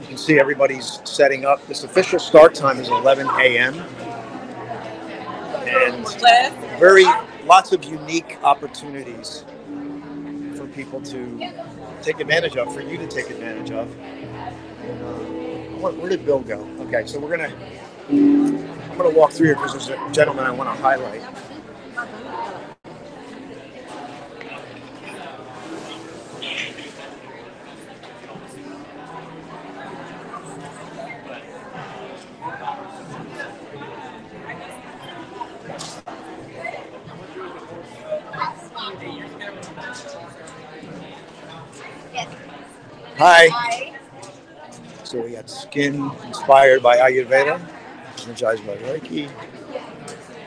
You 0.00 0.06
can 0.06 0.16
see 0.18 0.38
everybody's 0.40 1.00
setting 1.04 1.44
up. 1.44 1.64
This 1.66 1.84
official 1.84 2.18
start 2.18 2.54
time 2.54 2.78
is 2.80 2.88
11 2.88 3.26
a.m. 3.40 3.78
And 5.68 6.06
very 6.78 7.04
lots 7.48 7.72
of 7.72 7.82
unique 7.82 8.36
opportunities 8.42 9.44
for 10.54 10.66
people 10.68 11.00
to 11.00 11.50
take 12.02 12.20
advantage 12.20 12.56
of, 12.58 12.72
for 12.74 12.82
you 12.82 12.98
to 12.98 13.06
take 13.06 13.30
advantage 13.30 13.70
of. 13.70 13.90
Uh, 13.98 15.24
where, 15.80 15.92
where 15.94 16.10
did 16.10 16.26
Bill 16.26 16.40
go? 16.40 16.60
Okay, 16.80 17.06
so 17.06 17.18
we're 17.18 17.34
gonna 17.36 17.52
I'm 18.10 18.96
gonna 18.98 19.10
walk 19.10 19.32
through 19.32 19.46
here 19.46 19.54
because 19.54 19.72
there's 19.72 19.88
a 19.88 20.12
gentleman 20.12 20.44
I 20.44 20.50
want 20.50 20.74
to 20.76 20.82
highlight. 20.82 21.22
Hi. 43.18 43.48
So 45.04 45.22
we 45.22 45.32
got 45.32 45.50
skin 45.50 46.10
inspired 46.26 46.82
by 46.82 46.98
Ayurveda, 46.98 47.60
energized 48.24 48.66
by 48.66 48.76
Reiki. 48.78 49.30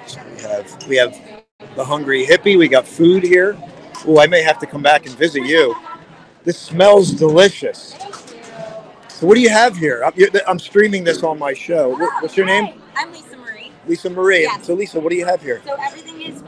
So 0.08 0.22
we 0.36 0.42
have 0.44 0.88
we 0.90 0.96
have 0.98 1.18
the 1.76 1.86
hungry 1.86 2.26
hippie. 2.26 2.58
We 2.58 2.68
got 2.70 2.88
food 2.88 3.24
here. 3.24 3.58
Oh, 4.08 4.20
I 4.20 4.28
may 4.28 4.42
have 4.44 4.60
to 4.60 4.68
come 4.68 4.84
back 4.84 5.06
and 5.08 5.16
visit 5.18 5.46
you. 5.46 5.76
This 6.44 6.60
smells 6.60 7.12
delicious. 7.12 7.96
So 9.10 9.28
what 9.28 9.36
do 9.36 9.42
you 9.42 9.50
have 9.50 9.78
here? 9.78 10.04
I'm, 10.06 10.14
I'm 10.48 10.60
streaming 10.60 11.04
this 11.04 11.24
on 11.24 11.40
my 11.40 11.54
show. 11.54 11.96
What's 12.22 12.38
your 12.38 12.46
name? 12.48 12.82
I'm 12.96 13.12
Lisa 13.14 13.38
Marie. 13.38 13.72
Lisa 13.88 14.10
Marie. 14.10 14.44
Yes. 14.44 14.66
So 14.68 14.74
Lisa, 14.76 15.00
what 15.00 15.12
do 15.12 15.18
you 15.18 15.26
have 15.26 15.42
here? 15.42 15.62
So 15.66 15.76
everything 15.76 16.22
is 16.22 16.42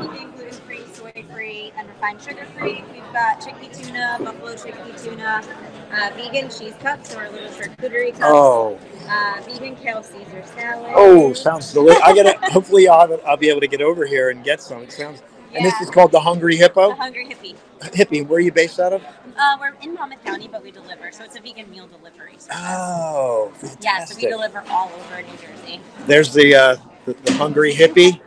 free, 1.63 1.73
and 1.77 1.87
refined 1.87 2.21
sugar 2.21 2.45
free. 2.57 2.83
We've 2.93 3.13
got 3.13 3.41
chickpea 3.41 3.85
tuna, 3.85 4.17
buffalo 4.19 4.53
chickpea 4.53 5.03
tuna, 5.03 5.43
uh, 5.91 6.09
vegan 6.15 6.49
cheese 6.49 6.73
cups 6.79 7.15
or 7.15 7.29
little 7.29 7.49
charcuterie 7.49 8.11
cups. 8.11 8.23
Oh, 8.23 8.79
Uh, 9.07 9.41
vegan 9.45 9.75
kale 9.75 10.03
Caesar 10.03 10.43
salad. 10.55 10.91
oh, 10.95 11.33
sounds 11.33 11.73
delicious. 11.73 12.01
I 12.03 12.15
gotta. 12.15 12.37
Hopefully, 12.51 12.87
I'll, 12.87 13.01
have 13.01 13.11
it, 13.11 13.21
I'll 13.25 13.37
be 13.37 13.49
able 13.49 13.61
to 13.61 13.67
get 13.67 13.81
over 13.81 14.05
here 14.05 14.29
and 14.29 14.43
get 14.43 14.61
some. 14.61 14.83
It 14.83 14.91
sounds. 14.91 15.21
And 15.55 15.63
this 15.63 15.79
is 15.81 15.89
called 15.91 16.11
the 16.11 16.19
Hungry 16.19 16.55
Hippo. 16.55 16.89
The 16.89 16.95
hungry 16.95 17.27
hippie. 17.27 17.55
Hippie. 17.93 18.25
Where 18.27 18.37
are 18.37 18.41
you 18.41 18.51
based 18.51 18.79
out 18.79 18.91
of? 18.93 19.03
Uh, 19.03 19.57
we're 19.59 19.75
in 19.83 19.93
Monmouth 19.93 20.23
County, 20.25 20.47
but 20.47 20.63
we 20.63 20.71
deliver, 20.71 21.11
so 21.11 21.23
it's 21.23 21.35
a 21.35 21.41
vegan 21.41 21.69
meal 21.69 21.85
delivery 21.85 22.31
service. 22.39 22.47
Oh, 22.53 23.53
yeah, 23.81 24.03
so 24.03 24.15
we 24.15 24.23
deliver 24.23 24.63
all 24.69 24.91
over 24.95 25.21
New 25.21 25.37
Jersey. 25.37 25.79
There's 26.07 26.33
the, 26.33 26.55
uh, 26.55 26.75
the 27.05 27.13
the 27.13 27.33
Hungry 27.33 27.71
Hippie, 27.71 28.19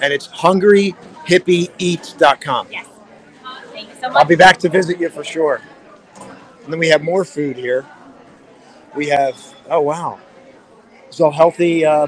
and 0.00 0.14
it's 0.14 0.28
hungryhippieeats.com. 1.26 2.68
Yes. 2.70 2.86
Thank 3.72 3.88
you 3.88 3.94
so 4.00 4.08
much. 4.08 4.16
I'll 4.16 4.24
be 4.24 4.36
back 4.36 4.58
to 4.58 4.68
visit 4.68 4.98
you 5.00 5.08
for 5.08 5.24
sure. 5.24 5.60
And 6.64 6.72
then 6.72 6.78
we 6.80 6.88
have 6.88 7.02
more 7.02 7.24
food 7.24 7.56
here. 7.56 7.86
We 8.94 9.08
have 9.08 9.36
oh 9.68 9.80
wow, 9.82 10.18
so 11.10 11.30
healthy 11.30 11.84
uh, 11.84 12.06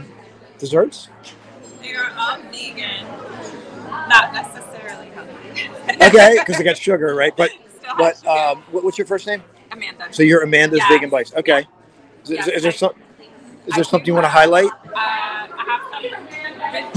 desserts. 0.59 1.09
They 1.83 1.95
are 1.95 2.11
all 2.17 2.39
vegan, 2.51 3.07
not 4.09 4.33
necessarily 4.33 5.09
healthy. 5.11 6.03
Okay, 6.03 6.37
because 6.39 6.57
they 6.57 6.65
got 6.65 6.79
sugar, 6.79 7.15
right? 7.15 7.37
But 7.37 7.51
but 7.99 8.27
um, 8.27 8.63
what, 8.71 8.85
what's 8.85 8.97
your 8.99 9.07
first 9.07 9.27
name? 9.27 9.43
Amanda. 9.71 10.07
So 10.11 10.23
you're 10.23 10.43
Amanda's. 10.43 10.81
Vegan 10.89 11.11
Bites. 11.11 11.35
Okay. 11.35 11.67
Is, 12.25 12.31
is- 12.31 12.49
is 12.49 12.63
there 12.63 12.73
some? 12.73 12.93
Is 13.67 13.75
there 13.75 13.85
something 13.85 14.07
you 14.07 14.15
want 14.15 14.25
to 14.25 14.31
highlight? 14.31 14.65
Uh, 14.65 14.71
I 14.95 15.49
have 15.67 15.83
some 16.13 16.28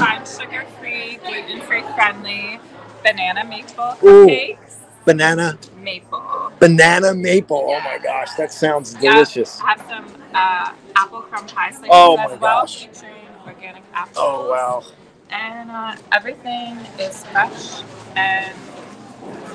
refined 0.01 0.27
sugar-free, 0.27 1.19
gluten-free 1.23 1.83
friendly 1.93 2.59
banana 3.03 3.45
maple 3.45 3.95
Ooh. 4.03 4.25
cakes. 4.27 4.77
Banana, 5.05 5.57
Maple. 5.77 6.51
banana 6.59 7.13
maple. 7.15 7.57
Oh 7.69 7.79
my 7.81 7.97
gosh, 8.03 8.33
that 8.35 8.51
sounds 8.53 8.93
Yeah, 9.01 9.13
delicious. 9.13 9.59
I 9.61 9.69
have 9.71 9.85
some 9.89 10.05
uh, 10.33 10.73
apple 10.95 11.21
crumb 11.21 11.47
pie 11.47 11.71
slices 11.71 11.87
Oh 11.89 12.17
as 12.19 12.29
my 12.29 12.35
well, 12.37 12.61
gosh. 12.61 12.85
featuring 12.85 13.15
organic 13.47 13.83
apples. 13.95 14.17
Oh 14.19 14.49
wow. 14.49 14.83
And 15.31 15.71
uh, 15.71 15.95
everything 16.11 16.77
is 16.99 17.25
fresh 17.25 17.81
and 18.15 18.53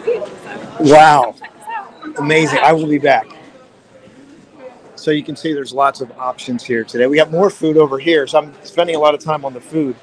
sweet. 0.02 0.22
So 0.24 0.92
Wow. 0.92 1.34
Amazing. 2.18 2.58
I 2.62 2.72
will 2.72 2.88
be 2.88 2.98
back. 2.98 3.28
So 4.96 5.12
you 5.12 5.22
can 5.22 5.36
see 5.36 5.52
there's 5.52 5.72
lots 5.72 6.00
of 6.00 6.10
options 6.18 6.64
here 6.64 6.82
today. 6.82 7.06
We 7.06 7.18
have 7.18 7.30
more 7.30 7.50
food 7.50 7.76
over 7.76 7.98
here, 8.00 8.26
so 8.26 8.38
I'm 8.38 8.54
spending 8.64 8.96
a 8.96 8.98
lot 8.98 9.14
of 9.14 9.20
time 9.20 9.44
on 9.44 9.52
the 9.54 9.60
food. 9.60 9.94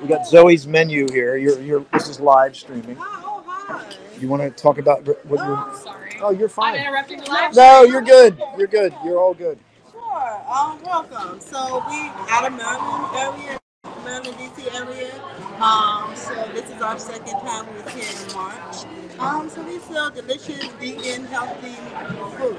We 0.00 0.08
got 0.08 0.26
Zoe's 0.26 0.66
menu 0.66 1.06
here. 1.12 1.36
You're, 1.36 1.60
you're, 1.60 1.84
this 1.92 2.08
is 2.08 2.20
live 2.20 2.56
streaming. 2.56 2.96
Oh, 2.98 3.42
hi. 3.46 3.84
You 4.18 4.28
want 4.28 4.42
to 4.42 4.50
talk 4.50 4.78
about 4.78 5.06
what 5.06 5.44
you're? 5.46 5.58
Oh, 5.58 5.80
sorry. 5.82 6.16
Oh, 6.22 6.30
you're 6.30 6.48
fine. 6.48 6.74
I'm 6.74 6.78
fine. 6.78 6.86
interrupting 6.86 7.20
the 7.20 7.30
live 7.30 7.54
No, 7.54 7.82
you're 7.82 8.02
good. 8.02 8.42
You're 8.56 8.66
good. 8.66 8.94
You're 9.04 9.18
all 9.18 9.34
good. 9.34 9.58
Sure. 9.90 10.42
Um, 10.48 10.80
welcome. 10.84 11.40
So 11.40 11.84
we 11.88 12.10
out 12.30 12.46
of 12.46 12.56
Maryland 12.56 13.14
area, 13.14 13.60
Maryland 14.04 14.36
DC 14.36 14.74
area. 14.74 15.12
Um, 15.62 16.14
so 16.16 16.34
this 16.54 16.70
is 16.70 16.80
our 16.80 16.98
second 16.98 17.38
time 17.40 17.66
we 17.74 17.82
was 17.82 17.92
here 17.92 18.26
in 18.28 18.34
March. 18.34 19.09
Um, 19.20 19.50
so 19.50 19.62
we 19.64 19.78
sell 19.80 20.10
delicious 20.10 20.64
vegan, 20.80 21.26
healthy 21.26 21.76
food. 22.38 22.56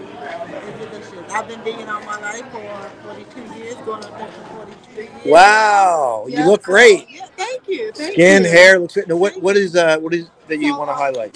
It's 0.64 0.80
delicious. 0.80 1.34
I've 1.34 1.48
been 1.48 1.62
vegan 1.64 1.90
all 1.90 2.02
my 2.06 2.20
life 2.20 2.46
for 2.52 2.92
42 3.04 3.42
years, 3.60 3.76
going 3.78 4.04
on 4.06 4.32
43 4.32 5.04
years. 5.04 5.26
Wow, 5.26 6.28
you 6.30 6.46
look 6.46 6.64
great. 6.64 7.10
Yeah, 7.10 7.28
thank 7.38 7.68
you. 7.68 7.92
Thank 7.94 8.14
Skin, 8.14 8.44
you. 8.44 8.50
hair 8.50 8.80
looks 8.80 8.96
good. 8.96 9.08
Now, 9.10 9.18
what 9.18 9.42
what 9.42 9.58
is 9.58 9.76
uh 9.76 10.00
what 10.00 10.14
is 10.14 10.28
that 10.48 10.60
you 10.60 10.70
So, 10.72 10.80
want 10.80 10.90
to 10.90 10.94
um, 10.94 11.00
highlight? 11.00 11.36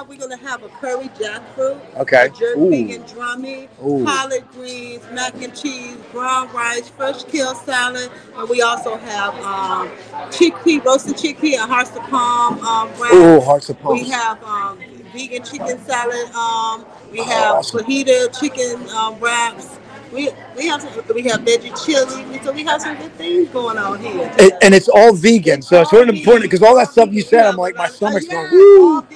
Today 0.00 0.08
we 0.08 0.16
have 0.16 0.30
we're 0.30 0.36
gonna 0.36 0.48
have 0.48 0.62
a 0.62 0.68
curry 0.68 1.08
jackfruit, 1.08 1.78
Okay. 1.96 2.30
jerk 2.38 2.56
vegan 2.56 3.02
drummy, 3.04 3.68
Ooh. 3.84 4.04
collard 4.04 4.44
greens, 4.52 5.02
mac 5.12 5.34
and 5.42 5.54
cheese, 5.54 5.96
brown 6.12 6.50
rice, 6.52 6.88
fresh 6.88 7.24
kale 7.24 7.54
salad, 7.54 8.10
and 8.36 8.48
we 8.48 8.62
also 8.62 8.96
have 8.96 9.34
um, 9.44 9.88
chickpea, 10.30 10.84
roasted 10.84 11.16
chickpea, 11.16 11.58
and 11.58 11.70
hearts 11.70 11.90
of 11.96 12.02
palm 12.04 12.58
um. 12.60 12.88
Ooh, 13.12 13.40
hearts 13.40 13.68
of 13.68 13.78
palm. 13.80 13.94
We 13.94 14.08
have 14.10 14.42
um, 14.44 14.78
vegan 15.12 15.42
chicken 15.42 15.78
salad. 15.80 16.30
Um, 16.34 16.86
we 17.10 17.18
have 17.18 17.56
awesome. 17.56 17.80
fajita 17.80 18.38
chicken 18.38 18.88
um, 18.90 19.18
wraps. 19.20 19.78
We, 20.12 20.28
we 20.56 20.66
have 20.66 20.82
some, 20.82 20.92
we 21.14 21.22
have 21.22 21.40
veggie 21.42 21.84
chili. 21.84 22.42
So 22.42 22.52
we 22.52 22.64
have 22.64 22.82
some 22.82 22.96
good 22.96 23.12
things 23.12 23.48
going 23.50 23.78
on 23.78 24.00
here. 24.00 24.28
And, 24.40 24.52
and 24.60 24.74
it's 24.74 24.88
all 24.88 25.14
vegan, 25.14 25.62
so 25.62 25.82
it's 25.82 25.90
sort 25.90 26.08
of 26.08 26.16
important 26.16 26.42
because 26.42 26.64
all 26.64 26.74
that 26.76 26.88
stuff 26.90 27.12
you 27.12 27.22
said, 27.22 27.46
I'm 27.46 27.56
like, 27.56 27.76
my 27.76 27.86
stomach's 27.86 28.26
going, 28.26 28.50
woo. 28.50 29.06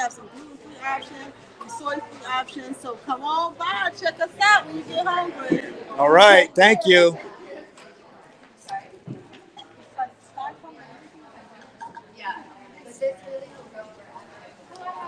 All 0.00 0.08
vegan. 0.08 0.08
We 0.08 0.08
have 0.08 0.12
some 0.12 0.28
gluten-free 0.34 0.86
options, 0.86 1.34
some 1.58 1.68
soy 1.68 1.94
free 1.94 2.26
options. 2.26 2.76
So 2.78 2.94
come 3.06 3.22
on 3.22 3.54
by, 3.54 3.90
check 4.00 4.20
us 4.20 4.30
out 4.42 4.66
when 4.66 4.76
you 4.76 4.82
get 4.84 5.06
hungry. 5.06 5.64
All 5.98 6.10
right, 6.10 6.54
thank 6.54 6.86
you. 6.86 7.18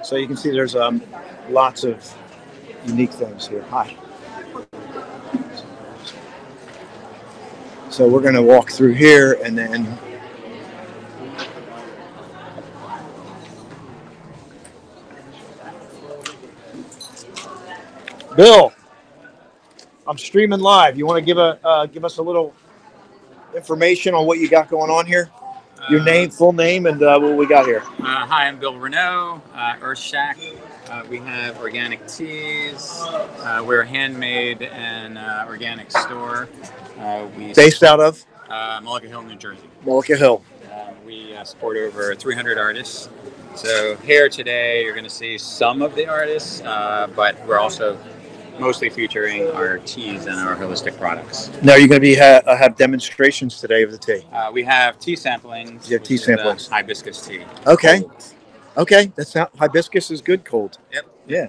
So 0.03 0.17
you 0.17 0.27
can 0.27 0.37
see 0.37 0.51
there's 0.51 0.75
um, 0.75 1.01
lots 1.49 1.85
of 1.85 2.15
unique 2.85 3.13
things 3.13 3.47
here. 3.47 3.63
Hi. 3.71 3.97
So 7.89 8.09
we're 8.09 8.21
going 8.21 8.35
to 8.35 8.43
walk 8.43 8.73
through 8.73 8.95
here 8.95 9.35
and 9.45 9.57
then 9.57 9.97
Bill, 18.37 18.73
I'm 20.07 20.19
streaming 20.19 20.61
live. 20.61 20.97
You 20.97 21.07
want 21.07 21.19
to 21.19 21.25
give 21.25 21.39
a 21.39 21.59
uh, 21.65 21.87
give 21.87 22.05
us 22.05 22.19
a 22.19 22.23
little 22.23 22.55
information 23.55 24.15
on 24.15 24.27
what 24.27 24.39
you 24.39 24.49
got 24.49 24.69
going 24.69 24.91
on 24.91 25.07
here? 25.07 25.31
Your 25.91 26.01
Uh, 26.01 26.05
name, 26.05 26.31
full 26.31 26.53
name, 26.53 26.87
and 26.87 27.03
uh, 27.03 27.19
what 27.19 27.37
we 27.37 27.47
got 27.47 27.67
here. 27.67 27.83
Uh, 28.01 28.27
hi, 28.27 28.47
I'm 28.47 28.59
Bill 28.59 28.77
Renault, 28.79 29.43
uh, 29.55 29.75
Earth 29.83 29.99
Shack. 29.99 30.39
Uh, 30.89 31.03
we 31.11 31.19
have 31.19 31.59
organic 31.59 32.07
teas. 32.07 33.01
Uh, 33.05 33.63
we're 33.67 33.81
a 33.83 33.87
handmade 33.87 34.63
and 34.63 35.19
uh, 35.19 35.45
organic 35.49 35.91
store. 35.91 36.49
Uh, 36.99 37.27
we 37.37 37.53
Based 37.53 37.83
out 37.83 38.01
of 38.01 38.25
uh, 38.49 38.81
Mullica 38.81 39.09
Hill, 39.09 39.23
New 39.23 39.37
Jersey. 39.37 39.69
Mullica 39.85 40.17
Hill. 40.17 40.43
Um, 40.73 40.95
we 41.05 41.35
uh, 41.35 41.43
support 41.45 41.77
over 41.77 42.15
300 42.15 42.57
artists. 42.59 43.09
So 43.57 43.97
here 43.97 44.29
today, 44.31 44.83
you're 44.85 44.95
going 44.95 45.05
to 45.05 45.11
see 45.11 45.37
some 45.37 45.83
of 45.83 45.95
the 45.95 46.07
artists, 46.07 46.63
uh, 46.63 47.09
but 47.15 47.37
we're 47.47 47.59
also 47.59 47.99
mostly 48.59 48.91
featuring 48.91 49.49
our 49.51 49.79
teas 49.79 50.27
and 50.27 50.39
our 50.39 50.57
holistic 50.57 50.97
products. 50.99 51.51
Now 51.63 51.77
you're 51.77 51.89
going 51.89 52.01
to 52.01 52.07
be 52.07 52.15
ha- 52.15 52.43
uh, 52.47 52.57
have 52.57 52.77
demonstrations 52.77 53.61
today 53.61 53.83
of 53.83 53.91
the 53.93 53.99
tea. 53.99 54.25
Uh, 54.33 54.51
we 54.53 54.63
have 54.65 54.99
tea 54.99 55.15
samplings. 55.15 55.89
You 55.89 55.97
have 55.99 56.03
tea 56.05 56.17
samplings. 56.17 56.69
Hibiscus 56.69 57.27
tea. 57.27 57.43
Okay, 57.67 58.03
okay. 58.77 59.13
That's 59.17 59.35
not 59.35 59.55
hibiscus 59.57 60.11
is 60.11 60.21
good 60.21 60.45
cold. 60.45 60.79
Yep. 60.93 61.07
Yeah. 61.27 61.49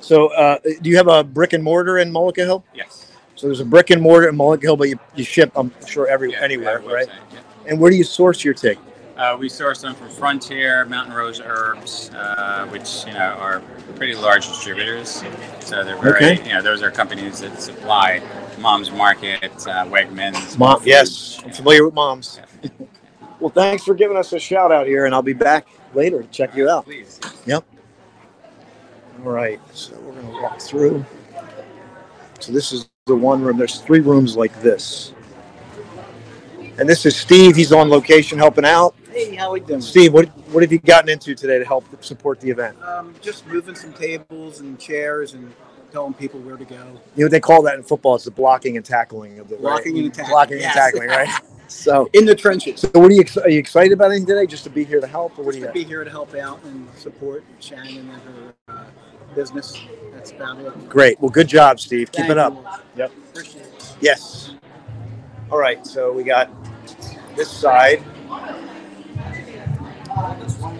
So 0.00 0.28
uh, 0.34 0.58
do 0.80 0.90
you 0.90 0.96
have 0.96 1.08
a 1.08 1.22
brick 1.22 1.52
and 1.52 1.62
mortar 1.62 1.98
in 1.98 2.12
Mullica 2.12 2.38
Hill? 2.38 2.64
Yes. 2.74 3.12
So 3.36 3.46
there's 3.46 3.60
a 3.60 3.64
brick 3.64 3.90
and 3.90 4.02
mortar 4.02 4.28
in 4.28 4.36
Mullica 4.36 4.62
Hill, 4.62 4.76
but 4.76 4.88
you, 4.88 4.98
you 5.14 5.24
ship, 5.24 5.52
I'm 5.54 5.72
sure, 5.86 6.06
every 6.08 6.32
Yeah, 6.32 6.42
anywhere, 6.42 6.80
right? 6.80 7.08
website, 7.08 7.32
yeah. 7.32 7.40
And 7.66 7.80
where 7.80 7.90
do 7.90 7.96
you 7.96 8.04
source 8.04 8.44
your 8.44 8.54
tea? 8.54 8.76
Uh, 9.22 9.36
we 9.36 9.48
source 9.48 9.80
them 9.80 9.94
from 9.94 10.08
Frontier, 10.08 10.84
Mountain 10.84 11.14
Rose 11.14 11.40
Herbs, 11.40 12.10
uh, 12.12 12.66
which 12.70 13.06
you 13.06 13.12
know 13.12 13.36
are 13.38 13.60
pretty 13.94 14.16
large 14.16 14.48
distributors. 14.48 15.22
So 15.60 15.84
they're 15.84 15.96
very, 15.96 16.32
Okay. 16.32 16.44
you 16.44 16.54
know, 16.54 16.60
those 16.60 16.82
are 16.82 16.90
companies 16.90 17.38
that 17.38 17.62
supply 17.62 18.20
Mom's 18.58 18.90
Market, 18.90 19.44
uh, 19.44 19.86
Wegmans. 19.86 20.58
Mom, 20.58 20.82
yes, 20.84 21.40
I'm 21.44 21.52
familiar 21.52 21.84
with 21.84 21.94
moms. 21.94 22.40
Yeah. 22.62 22.70
Well, 23.38 23.50
thanks 23.50 23.82
for 23.82 23.94
giving 23.94 24.16
us 24.16 24.32
a 24.32 24.38
shout 24.38 24.70
out 24.70 24.86
here, 24.86 25.04
and 25.04 25.12
I'll 25.12 25.20
be 25.20 25.32
back 25.32 25.66
later 25.94 26.22
to 26.22 26.28
check 26.28 26.54
you 26.54 26.70
out. 26.70 26.84
Please. 26.84 27.18
Yep. 27.44 27.64
All 29.24 29.32
right, 29.32 29.60
so 29.72 29.98
we're 29.98 30.12
gonna 30.14 30.40
walk 30.40 30.60
through. 30.60 31.04
So 32.38 32.52
this 32.52 32.70
is 32.72 32.88
the 33.06 33.16
one 33.16 33.42
room. 33.42 33.58
There's 33.58 33.80
three 33.80 33.98
rooms 33.98 34.36
like 34.36 34.62
this, 34.62 35.12
and 36.78 36.88
this 36.88 37.04
is 37.04 37.16
Steve. 37.16 37.56
He's 37.56 37.72
on 37.72 37.88
location 37.90 38.38
helping 38.38 38.64
out. 38.64 38.94
Hey, 39.12 39.34
how 39.34 39.52
we 39.52 39.60
doing? 39.60 39.80
Steve, 39.80 40.12
what 40.14 40.26
what 40.48 40.62
have 40.62 40.72
you 40.72 40.78
gotten 40.78 41.10
into 41.10 41.34
today 41.34 41.58
to 41.58 41.64
help 41.64 41.84
support 42.02 42.40
the 42.40 42.50
event? 42.50 42.82
Um, 42.82 43.14
just 43.20 43.46
moving 43.46 43.74
some 43.74 43.92
tables 43.92 44.60
and 44.60 44.78
chairs 44.78 45.34
and 45.34 45.52
telling 45.90 46.14
people 46.14 46.40
where 46.40 46.56
to 46.56 46.64
go. 46.64 47.00
You 47.16 47.24
know 47.24 47.28
they 47.28 47.40
call 47.40 47.62
that 47.62 47.74
in 47.74 47.82
football. 47.82 48.14
It's 48.14 48.24
the 48.24 48.30
blocking 48.30 48.76
and 48.76 48.86
tackling 48.86 49.38
of 49.38 49.48
the 49.48 49.56
right? 49.56 49.62
Blocking 49.62 49.98
and 49.98 50.14
tackling, 50.14 50.30
Blocking 50.32 50.58
yes. 50.58 50.64
and 50.64 50.74
tackling, 50.74 51.08
right? 51.08 51.28
So, 51.68 52.06
In 52.12 52.26
the 52.26 52.34
trenches. 52.34 52.80
so 52.82 52.90
what 52.92 53.10
are 53.10 53.14
you 53.14 53.24
are 53.42 53.48
you 53.48 53.58
excited 53.58 53.92
about 53.94 54.10
anything 54.10 54.26
today? 54.26 54.44
Just 54.44 54.62
to 54.64 54.68
be 54.70 54.84
here 54.84 55.00
to 55.00 55.06
help, 55.06 55.38
or 55.38 55.42
what 55.42 55.54
do 55.54 55.60
you? 55.60 55.66
to 55.66 55.72
be 55.72 55.84
here 55.84 56.04
to 56.04 56.10
help 56.10 56.34
out 56.34 56.62
and 56.64 56.86
support 56.96 57.44
Shannon 57.60 58.10
and 58.10 58.22
her 58.22 58.54
uh, 58.68 58.84
business. 59.34 59.80
That's 60.12 60.32
about 60.32 60.58
it. 60.58 60.88
Great. 60.90 61.18
Well, 61.18 61.30
good 61.30 61.48
job, 61.48 61.80
Steve. 61.80 62.12
Keep 62.12 62.26
it 62.26 62.36
up. 62.36 62.52
you. 62.52 62.64
Yep. 62.98 63.12
Appreciate 63.30 63.62
it. 63.64 63.94
Yes. 64.02 64.52
All 65.50 65.56
right, 65.56 65.86
so 65.86 66.12
we 66.12 66.24
got 66.24 66.50
this 67.36 67.50
side. 67.50 68.04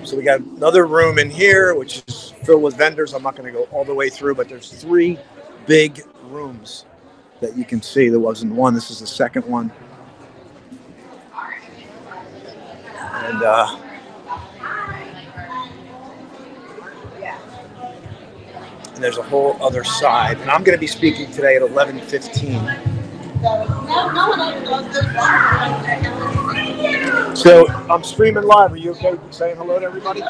So 0.04 0.16
we 0.16 0.22
got 0.22 0.40
another 0.40 0.86
room 0.86 1.18
in 1.18 1.30
here, 1.30 1.74
which 1.74 2.02
is 2.06 2.34
filled 2.44 2.62
with 2.62 2.76
vendors. 2.76 3.14
I'm 3.14 3.22
not 3.22 3.36
going 3.36 3.52
to 3.52 3.58
go 3.58 3.64
all 3.72 3.84
the 3.84 3.94
way 3.94 4.10
through, 4.10 4.34
but 4.34 4.48
there's 4.48 4.70
three 4.70 5.18
big 5.66 6.02
rooms 6.24 6.86
that 7.40 7.56
you 7.56 7.64
can 7.64 7.82
see. 7.82 8.08
There 8.08 8.20
wasn't 8.20 8.54
one. 8.54 8.74
This 8.74 8.90
is 8.90 9.00
the 9.00 9.06
second 9.06 9.46
one. 9.46 9.72
And 13.00 13.42
uh, 13.42 13.78
and 18.94 19.02
there's 19.02 19.18
a 19.18 19.22
whole 19.22 19.56
other 19.62 19.84
side. 19.84 20.40
And 20.40 20.50
I'm 20.50 20.62
going 20.62 20.76
to 20.76 20.80
be 20.80 20.86
speaking 20.86 21.30
today 21.30 21.56
at 21.56 21.62
11:15. 21.62 22.91
So 27.34 27.66
I'm 27.90 28.04
streaming 28.04 28.44
live. 28.44 28.72
Are 28.72 28.76
you 28.76 28.92
okay 28.92 29.18
saying 29.30 29.56
hello 29.56 29.80
to 29.80 29.84
everybody? 29.84 30.20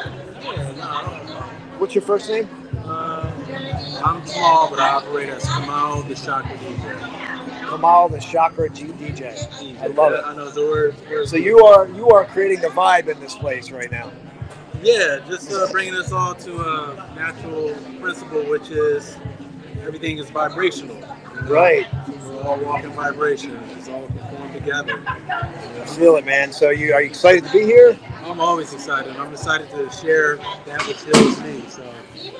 What's 1.77 1.93
your 1.93 2.01
first 2.01 2.27
name? 2.29 2.49
Uh, 2.83 3.31
I'm 4.03 4.25
small, 4.25 4.69
but 4.69 4.79
I 4.79 4.89
operate 4.95 5.29
as 5.29 5.45
Kamal 5.45 6.01
the 6.03 6.15
Chakra 6.15 6.57
DJ. 6.57 7.69
Kamal 7.69 8.09
the 8.09 8.19
Chakra 8.19 8.69
G 8.69 8.85
DJ. 8.85 9.79
I 9.79 9.87
love 9.87 10.13
it. 10.13 10.21
I 10.25 10.33
know 10.35 10.49
the 10.49 10.61
word. 10.61 10.95
word- 11.07 11.27
So 11.27 11.35
you 11.37 11.63
are 11.65 11.87
you 11.89 12.09
are 12.09 12.25
creating 12.25 12.61
the 12.61 12.69
vibe 12.69 13.09
in 13.09 13.19
this 13.19 13.35
place 13.35 13.69
right 13.69 13.91
now. 13.91 14.11
Yeah, 14.81 15.19
just 15.27 15.51
uh, 15.51 15.67
bringing 15.71 15.93
us 15.93 16.11
all 16.11 16.33
to 16.33 16.61
a 16.61 17.13
natural 17.15 17.75
principle, 18.01 18.43
which 18.49 18.71
is 18.71 19.15
everything 19.85 20.17
is 20.17 20.29
vibrational. 20.31 20.97
Right. 21.43 21.85
All 22.43 22.57
walking 22.59 22.91
vibration. 22.91 23.57
It's 23.77 23.87
all 23.89 24.07
performed 24.07 24.53
together. 24.53 25.01
I 25.07 25.85
feel 25.87 26.15
it, 26.17 26.25
man. 26.25 26.51
So 26.53 26.69
you 26.71 26.93
are 26.93 27.01
you 27.01 27.07
excited 27.09 27.45
to 27.45 27.51
be 27.53 27.63
here? 27.63 27.97
I'm 28.25 28.39
always 28.41 28.73
excited. 28.73 29.15
I'm 29.17 29.31
excited 29.33 29.69
to 29.71 29.89
share 29.91 30.37
that 30.65 30.85
which 30.87 31.01
heals 31.03 31.39
me. 31.41 31.63
So 31.69 31.83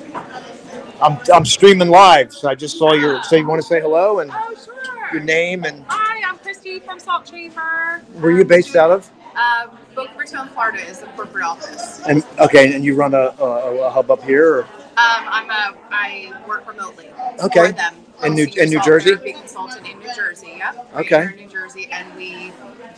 I'm, 1.03 1.19
I'm 1.33 1.45
streaming 1.45 1.89
live, 1.89 2.33
so 2.33 2.49
I 2.49 2.55
just 2.55 2.79
saw 2.79 2.93
your. 2.93 3.23
So 3.23 3.37
you 3.37 3.47
want 3.47 3.61
to 3.63 3.67
say 3.67 3.81
hello 3.81 4.19
and 4.21 4.31
Oh 4.35 4.55
sure. 4.65 5.09
your 5.13 5.23
name 5.23 5.65
and 5.65 5.85
Hi, 5.89 6.29
I'm 6.29 6.39
Christy 6.39 6.81
from 6.81 6.99
Salt 6.99 7.25
Chamber. 7.25 8.03
where 8.15 8.33
you 8.33 8.45
based 8.45 8.77
out 8.77 8.91
of? 8.91 9.11
Uh, 9.43 9.69
Boca 9.95 10.13
Raton, 10.19 10.49
Florida 10.49 10.87
is 10.87 11.01
the 11.01 11.07
corporate 11.07 11.45
office. 11.45 12.03
And 12.07 12.23
okay, 12.39 12.75
and 12.75 12.85
you 12.85 12.95
run 12.95 13.15
a, 13.15 13.35
a, 13.39 13.87
a 13.87 13.91
hub 13.91 14.11
up 14.11 14.23
here. 14.23 14.55
Or? 14.57 14.63
Um, 14.65 14.69
I'm 14.99 15.51
a 15.51 15.75
I 15.91 16.33
work 16.47 16.69
remotely 16.69 17.09
Okay. 17.43 17.69
for 17.69 17.73
them. 17.73 17.95
In 18.23 18.35
New- 18.35 18.43
I'm 18.43 18.49
a 18.49 18.53
senior 18.53 18.63
in 18.65 18.71
New 18.71 18.83
Jersey? 18.83 19.11
therapy 19.15 19.33
consultant 19.33 19.89
in 19.89 19.99
New 19.99 20.15
Jersey. 20.15 20.61
Right 20.61 21.07
Okay. 21.07 21.23
in 21.33 21.37
New 21.37 21.49
Jersey, 21.49 21.89
and 21.91 22.15
we 22.17 22.53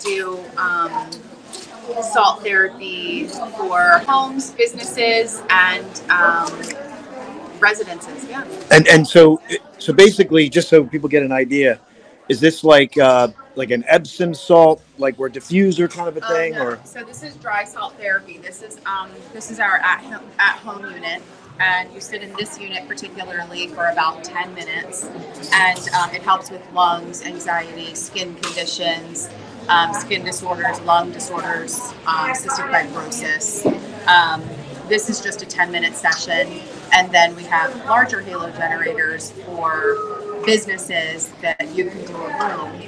do 0.04 0.40
um, 0.56 1.10
salt 2.02 2.42
therapy 2.42 3.28
for 3.28 4.02
homes, 4.08 4.50
businesses, 4.50 5.44
and 5.48 5.86
um, 6.10 6.50
residences. 7.60 8.28
Yeah. 8.28 8.44
And 8.72 8.88
and 8.88 9.06
so 9.06 9.40
so 9.78 9.92
basically, 9.92 10.48
just 10.48 10.68
so 10.68 10.82
people 10.82 11.08
get 11.08 11.22
an 11.22 11.30
idea, 11.30 11.78
is 12.28 12.40
this 12.40 12.64
like 12.64 12.98
uh, 12.98 13.28
like 13.54 13.70
an 13.70 13.84
Epsom 13.86 14.34
salt, 14.34 14.82
like 14.98 15.18
we're 15.18 15.28
diffuser 15.30 15.90
kind 15.90 16.08
of 16.08 16.16
a 16.16 16.24
Um, 16.24 16.32
thing, 16.32 16.52
no. 16.54 16.62
or 16.64 16.78
So 16.84 17.02
this 17.04 17.22
is 17.22 17.36
dry 17.36 17.64
salt 17.64 17.96
therapy. 17.98 18.38
This 18.38 18.62
is 18.62 18.78
um, 18.86 19.10
this 19.32 19.50
is 19.50 19.60
our 19.60 19.78
at 19.78 20.00
home, 20.00 20.24
at 20.38 20.56
home 20.58 20.84
unit, 20.90 21.22
and 21.60 21.92
you 21.92 22.00
sit 22.00 22.22
in 22.22 22.32
this 22.36 22.58
unit 22.58 22.86
particularly 22.88 23.68
for 23.68 23.86
about 23.88 24.24
ten 24.24 24.54
minutes, 24.54 25.04
and 25.52 25.78
um, 25.90 26.10
it 26.14 26.22
helps 26.22 26.50
with 26.50 26.62
lungs, 26.72 27.22
anxiety, 27.24 27.94
skin 27.94 28.34
conditions, 28.36 29.28
um, 29.68 29.92
skin 29.94 30.24
disorders, 30.24 30.80
lung 30.82 31.12
disorders, 31.12 31.78
um, 32.06 32.30
cystic 32.32 32.70
fibrosis. 32.70 33.66
This 34.88 35.08
is 35.08 35.20
just 35.20 35.42
a 35.42 35.46
ten 35.46 35.70
minute 35.70 35.94
session, 35.94 36.60
and 36.92 37.10
then 37.10 37.34
we 37.36 37.44
have 37.44 37.74
larger 37.86 38.20
halo 38.20 38.50
generators 38.50 39.30
for 39.46 40.42
businesses 40.44 41.28
that 41.40 41.68
you 41.74 41.88
can 41.88 42.04
do 42.04 42.14
a 42.16 42.28
room, 42.28 42.82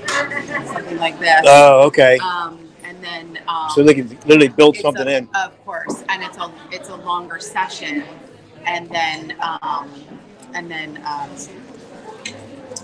something 0.66 0.98
like 0.98 1.18
this. 1.20 1.42
Oh, 1.46 1.82
okay. 1.86 2.18
Um, 2.18 2.68
and 2.84 3.02
then 3.02 3.38
um, 3.48 3.70
so 3.70 3.82
they 3.82 3.94
can 3.94 4.08
literally 4.26 4.48
build 4.48 4.76
something 4.76 5.06
a- 5.06 5.10
in. 5.18 5.28
Of 5.34 5.64
course, 5.64 6.02
and 6.08 6.22
it's 6.22 6.36
a 6.36 6.52
it's 6.72 6.88
a 6.88 6.96
longer 6.96 7.38
session, 7.38 8.04
and 8.66 8.88
then 8.90 9.36
um, 9.40 9.88
and 10.54 10.70
then 10.70 11.02
um, 11.06 11.30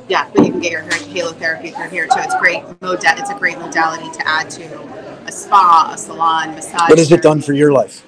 yeah, 0.08 0.28
but 0.34 0.44
you 0.46 0.52
can 0.52 0.60
get 0.60 0.72
your 0.72 0.82
halo 0.82 1.32
therapy 1.32 1.70
you're 1.76 1.88
here 1.88 2.06
too. 2.06 2.18
It's 2.18 2.36
great 2.36 2.62
moda- 2.80 3.18
It's 3.18 3.30
a 3.30 3.38
great 3.38 3.58
modality 3.58 4.10
to 4.18 4.26
add 4.28 4.50
to 4.50 4.64
a 5.26 5.32
spa, 5.32 5.90
a 5.94 5.98
salon, 5.98 6.54
massage. 6.54 6.88
What 6.88 6.98
has 6.98 7.12
it 7.12 7.22
done 7.22 7.42
for 7.42 7.52
your 7.52 7.72
life? 7.72 8.04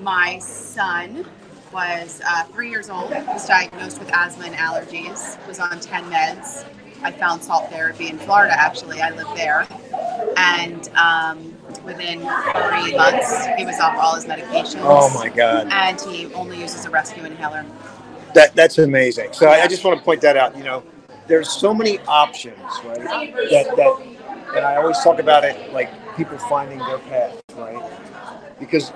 My 0.00 0.38
son 0.38 1.26
was 1.72 2.20
uh, 2.26 2.44
three 2.44 2.70
years 2.70 2.90
old. 2.90 3.10
Was 3.10 3.46
diagnosed 3.46 3.98
with 3.98 4.10
asthma 4.12 4.46
and 4.46 4.54
allergies. 4.54 5.46
Was 5.46 5.60
on 5.60 5.78
ten 5.80 6.04
meds. 6.04 6.64
I 7.02 7.10
found 7.10 7.42
salt 7.42 7.70
therapy 7.70 8.08
in 8.08 8.18
Florida. 8.18 8.52
Actually, 8.58 9.00
I 9.00 9.10
live 9.10 9.28
there, 9.34 9.66
and 10.36 10.88
um, 10.96 11.54
within 11.84 12.20
three 12.20 12.94
months, 12.96 13.46
he 13.56 13.64
was 13.64 13.80
off 13.80 13.96
all 13.98 14.14
his 14.16 14.26
medications. 14.26 14.80
Oh 14.82 15.12
my 15.14 15.28
God. 15.28 15.68
And 15.70 16.00
he 16.00 16.32
only 16.34 16.60
uses 16.60 16.84
a 16.84 16.90
rescue 16.90 17.24
inhaler. 17.24 17.64
That 18.34 18.54
that's 18.54 18.78
amazing. 18.78 19.32
So 19.32 19.48
I, 19.48 19.62
I 19.62 19.66
just 19.66 19.84
want 19.84 19.98
to 19.98 20.04
point 20.04 20.20
that 20.22 20.36
out. 20.36 20.56
You 20.56 20.64
know, 20.64 20.82
there's 21.26 21.50
so 21.50 21.72
many 21.74 21.98
options, 22.00 22.58
right? 22.84 23.02
That 23.50 23.76
that 23.76 24.02
and 24.56 24.64
I 24.64 24.76
always 24.76 24.98
talk 24.98 25.18
about 25.18 25.44
it 25.44 25.72
like 25.72 25.90
people 26.16 26.38
finding 26.38 26.78
their 26.78 26.98
path, 26.98 27.42
right? 27.56 27.82
Because 28.58 28.92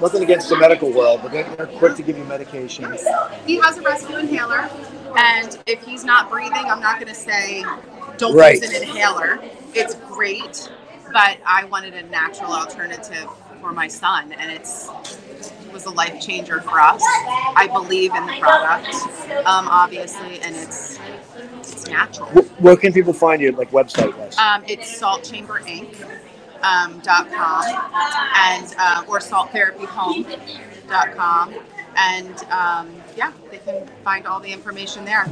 nothing 0.00 0.22
against 0.22 0.48
the 0.48 0.56
medical 0.56 0.90
world, 0.90 1.20
but 1.22 1.32
they're 1.32 1.44
quick 1.78 1.96
to 1.96 2.02
give 2.02 2.16
you 2.16 2.24
medication. 2.24 2.84
He 3.46 3.56
has 3.60 3.78
a 3.78 3.82
rescue 3.82 4.16
inhaler, 4.16 4.68
and 5.16 5.58
if 5.66 5.82
he's 5.82 6.04
not 6.04 6.30
breathing, 6.30 6.64
I'm 6.66 6.80
not 6.80 6.96
going 7.00 7.08
to 7.08 7.14
say 7.14 7.64
don't 8.16 8.34
Right. 8.36 8.60
use 8.60 8.68
an 8.68 8.82
inhaler. 8.82 9.40
It's 9.74 9.94
great, 9.94 10.70
but 11.12 11.38
I 11.46 11.64
wanted 11.70 11.94
a 11.94 12.02
natural 12.04 12.52
alternative 12.52 13.28
for 13.60 13.72
my 13.72 13.88
son, 13.88 14.32
and 14.32 14.50
it's 14.50 14.88
it 14.88 15.72
was 15.72 15.84
a 15.86 15.90
life 15.90 16.20
changer 16.20 16.60
for 16.62 16.80
us. 16.80 17.02
I 17.56 17.68
believe 17.72 18.14
in 18.14 18.26
the 18.26 18.34
product, 18.40 18.94
um, 19.46 19.68
obviously, 19.68 20.40
and 20.40 20.56
it's 20.56 20.98
it's 21.60 21.86
natural. 21.88 22.28
Where, 22.30 22.44
where 22.58 22.76
can 22.76 22.92
people 22.92 23.12
find 23.12 23.40
you, 23.40 23.52
like 23.52 23.70
website 23.70 24.16
wise? 24.18 24.36
Um, 24.38 24.64
it's 24.66 24.98
Salt 24.98 25.22
Chamber 25.24 25.60
Inc. 25.66 25.88
Um, 26.62 27.00
dot 27.00 27.30
com 27.32 27.64
and 28.36 28.74
uh, 28.78 29.02
or 29.08 29.18
salttherapyhome.com 29.18 31.54
and 31.96 32.44
um, 32.50 32.90
yeah 33.16 33.32
they 33.50 33.58
can 33.58 33.86
find 34.04 34.26
all 34.26 34.40
the 34.40 34.52
information 34.52 35.04
there 35.04 35.26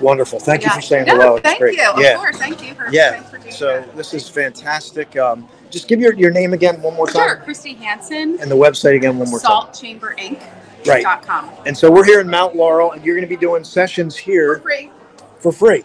Wonderful. 0.00 0.38
Thank 0.40 0.64
you 0.64 0.70
for 0.70 0.80
saying 0.82 1.06
No, 1.06 1.14
hello. 1.14 1.38
Thank 1.38 1.60
you. 1.60 1.68
Of 1.90 2.00
Yeah. 2.00 2.16
course. 2.16 2.36
Thank 2.36 2.62
you 2.62 2.74
for- 2.74 2.88
yeah. 2.90 3.22
for 3.22 3.38
doing 3.38 3.52
so 3.52 3.84
this 3.94 4.12
is 4.14 4.28
fantastic. 4.28 5.16
Um, 5.16 5.48
just 5.70 5.88
give 5.88 6.00
your, 6.00 6.12
your 6.14 6.30
name 6.30 6.52
again 6.52 6.82
one 6.82 6.94
more 6.94 7.06
time 7.06 7.28
sure 7.28 7.36
Christy 7.36 7.74
Hansen 7.74 8.38
and 8.40 8.50
the 8.50 8.56
website 8.56 8.96
again 8.96 9.18
one 9.18 9.30
more 9.30 9.38
time. 9.38 9.46
Salt 9.48 9.74
Chamber 9.74 10.14
Inc. 10.18 10.42
Right. 10.86 11.02
dot 11.02 11.22
com 11.22 11.50
And 11.66 11.76
so 11.76 11.90
we're 11.90 12.04
here 12.04 12.20
in 12.20 12.28
Mount 12.28 12.54
Laurel, 12.56 12.92
and 12.92 13.04
you're 13.04 13.16
going 13.16 13.28
to 13.28 13.34
be 13.34 13.40
doing 13.40 13.64
sessions 13.64 14.16
here 14.16 14.56
for 14.56 14.62
free. 14.62 14.90
for 15.38 15.52
free 15.52 15.84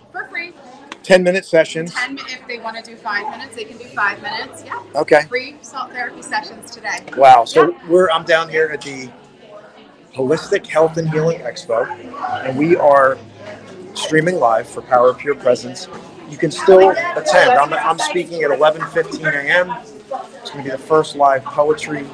10 1.04 1.24
minute 1.24 1.46
sessions. 1.46 1.94
10 1.94 2.18
if 2.20 2.48
they 2.48 2.60
want 2.60 2.78
to 2.78 2.84
do 2.84 2.96
five 2.98 3.30
minutes 3.32 3.56
they 3.56 3.64
can 3.66 3.78
do 3.78 3.86
five 3.86 4.22
minutes 4.22 4.64
yeah 4.66 4.82
Okay. 4.96 5.24
free 5.24 5.56
salt 5.62 5.92
therapy 5.92 6.22
sessions 6.22 6.70
today 6.72 7.00
Wow. 7.18 7.46
So 7.46 7.76
we're 7.88 8.10
I'm 8.12 8.24
down 8.24 8.50
here 8.50 8.68
at 8.68 8.82
the 8.82 9.10
Holistic 10.14 10.66
Health 10.68 10.98
and 10.98 11.10
Healing 11.10 11.40
Expo, 11.40 11.88
and 12.46 12.58
we 12.58 12.76
are 12.76 13.18
streaming 13.94 14.36
live 14.36 14.68
for 14.68 14.82
Power 14.82 15.10
of 15.10 15.18
Pure 15.18 15.36
Presence. 15.36 15.88
You 16.30 16.38
can 16.38 16.52
still 16.52 16.90
attend. 17.16 17.52
I'm, 17.52 17.74
I'm 17.74 17.98
speaking 18.00 18.44
at 18.44 18.52
11:15 18.52 19.34
a.m. 19.34 19.72
It's 20.42 20.52
going 20.52 20.64
to 20.64 20.70
be 20.70 20.70
the 20.70 20.78
first 20.78 21.16
live 21.16 21.44
poetry 21.46 22.06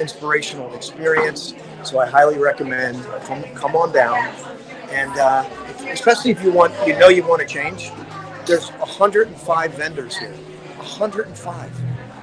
inspirational 0.00 0.74
experience. 0.74 1.54
So 1.82 1.98
I 1.98 2.06
highly 2.06 2.38
recommend 2.38 3.02
come, 3.24 3.42
come 3.54 3.76
on 3.76 3.92
down, 3.92 4.16
and 4.90 5.10
uh, 5.18 5.44
if- 5.68 5.86
especially 5.92 6.30
if 6.30 6.42
you 6.42 6.50
want, 6.52 6.72
you 6.86 6.98
know, 6.98 7.08
you 7.08 7.22
want 7.26 7.40
to 7.40 7.46
change. 7.46 7.90
There's 8.46 8.70
105 8.70 9.74
vendors 9.74 10.16
here. 10.16 10.32
105 10.76 11.70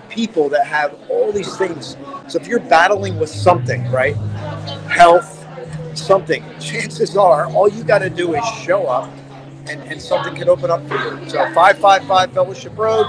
people 0.09 0.49
that 0.49 0.65
have 0.65 0.97
all 1.09 1.31
these 1.31 1.55
things. 1.57 1.95
So 2.27 2.39
if 2.39 2.47
you're 2.47 2.59
battling 2.59 3.19
with 3.19 3.29
something, 3.29 3.89
right? 3.91 4.15
Health, 4.87 5.45
something, 5.95 6.43
chances 6.59 7.15
are 7.15 7.45
all 7.51 7.69
you 7.69 7.83
got 7.83 7.99
to 7.99 8.09
do 8.09 8.35
is 8.35 8.45
show 8.63 8.87
up 8.87 9.11
and, 9.67 9.81
and 9.83 10.01
something 10.01 10.35
can 10.35 10.49
open 10.49 10.71
up 10.71 10.85
for 10.87 10.95
you. 10.95 11.29
So 11.29 11.37
555 11.53 12.33
Fellowship 12.33 12.77
Road, 12.77 13.05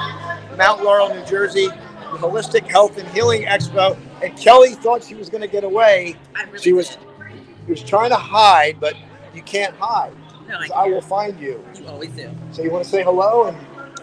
Mount 0.57 0.85
Laurel, 0.85 1.15
New 1.15 1.25
Jersey, 1.25 1.67
the 1.67 2.19
Holistic 2.19 2.67
Health 2.69 2.99
and 2.99 3.09
Healing 3.09 3.43
Expo. 3.43 3.99
And 4.23 4.37
Kelly 4.37 4.75
thought 4.75 5.03
she 5.03 5.15
was 5.15 5.29
going 5.29 5.43
to 5.43 5.49
get 5.49 5.65
away. 5.65 6.17
she 6.61 6.73
was 6.73 6.99
she 7.67 7.71
was 7.71 7.83
trying 7.83 8.11
to 8.11 8.17
hide, 8.17 8.79
but 8.81 8.95
you 9.35 9.43
can't 9.43 9.75
hide. 9.77 10.13
No, 10.51 10.59
I 10.59 10.87
I 10.87 10.87
will 10.89 11.01
find 11.01 11.39
you. 11.39 11.65
You 11.79 11.87
always 11.87 12.11
do. 12.11 12.29
So 12.51 12.63
you 12.63 12.73
want 12.73 12.83
to 12.83 12.91
say 12.91 13.05
hello 13.05 13.47
and 13.47 13.57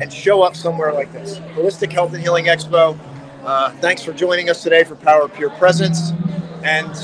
and 0.00 0.12
show 0.12 0.42
up 0.42 0.56
somewhere 0.56 0.92
like 0.92 1.12
this. 1.12 1.38
Holistic 1.54 1.92
Health 1.92 2.14
and 2.14 2.22
Healing 2.22 2.46
Expo. 2.46 2.98
Uh, 3.44 3.70
thanks 3.76 4.02
for 4.02 4.12
joining 4.12 4.48
us 4.48 4.62
today 4.62 4.84
for 4.84 4.96
Power 4.96 5.28
Pure 5.28 5.50
Presence. 5.50 6.12
And 6.62 6.96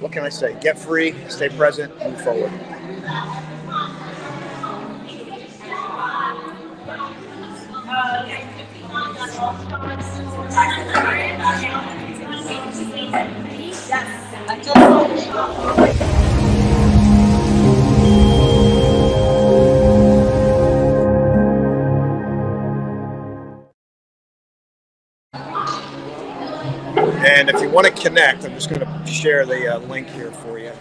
what 0.00 0.12
can 0.12 0.22
I 0.24 0.28
say? 0.28 0.56
Get 0.60 0.78
free, 0.78 1.14
stay 1.28 1.48
present, 1.48 1.92
move 2.04 2.20
forward. 2.20 2.52
And 27.46 27.54
if 27.54 27.60
you 27.60 27.68
want 27.68 27.86
to 27.86 27.92
connect, 27.92 28.42
I'm 28.46 28.54
just 28.54 28.70
going 28.70 28.80
to 28.80 29.06
share 29.06 29.44
the 29.44 29.76
uh, 29.76 29.78
link 29.80 30.08
here 30.08 30.32
for 30.32 30.58
you. 30.58 30.72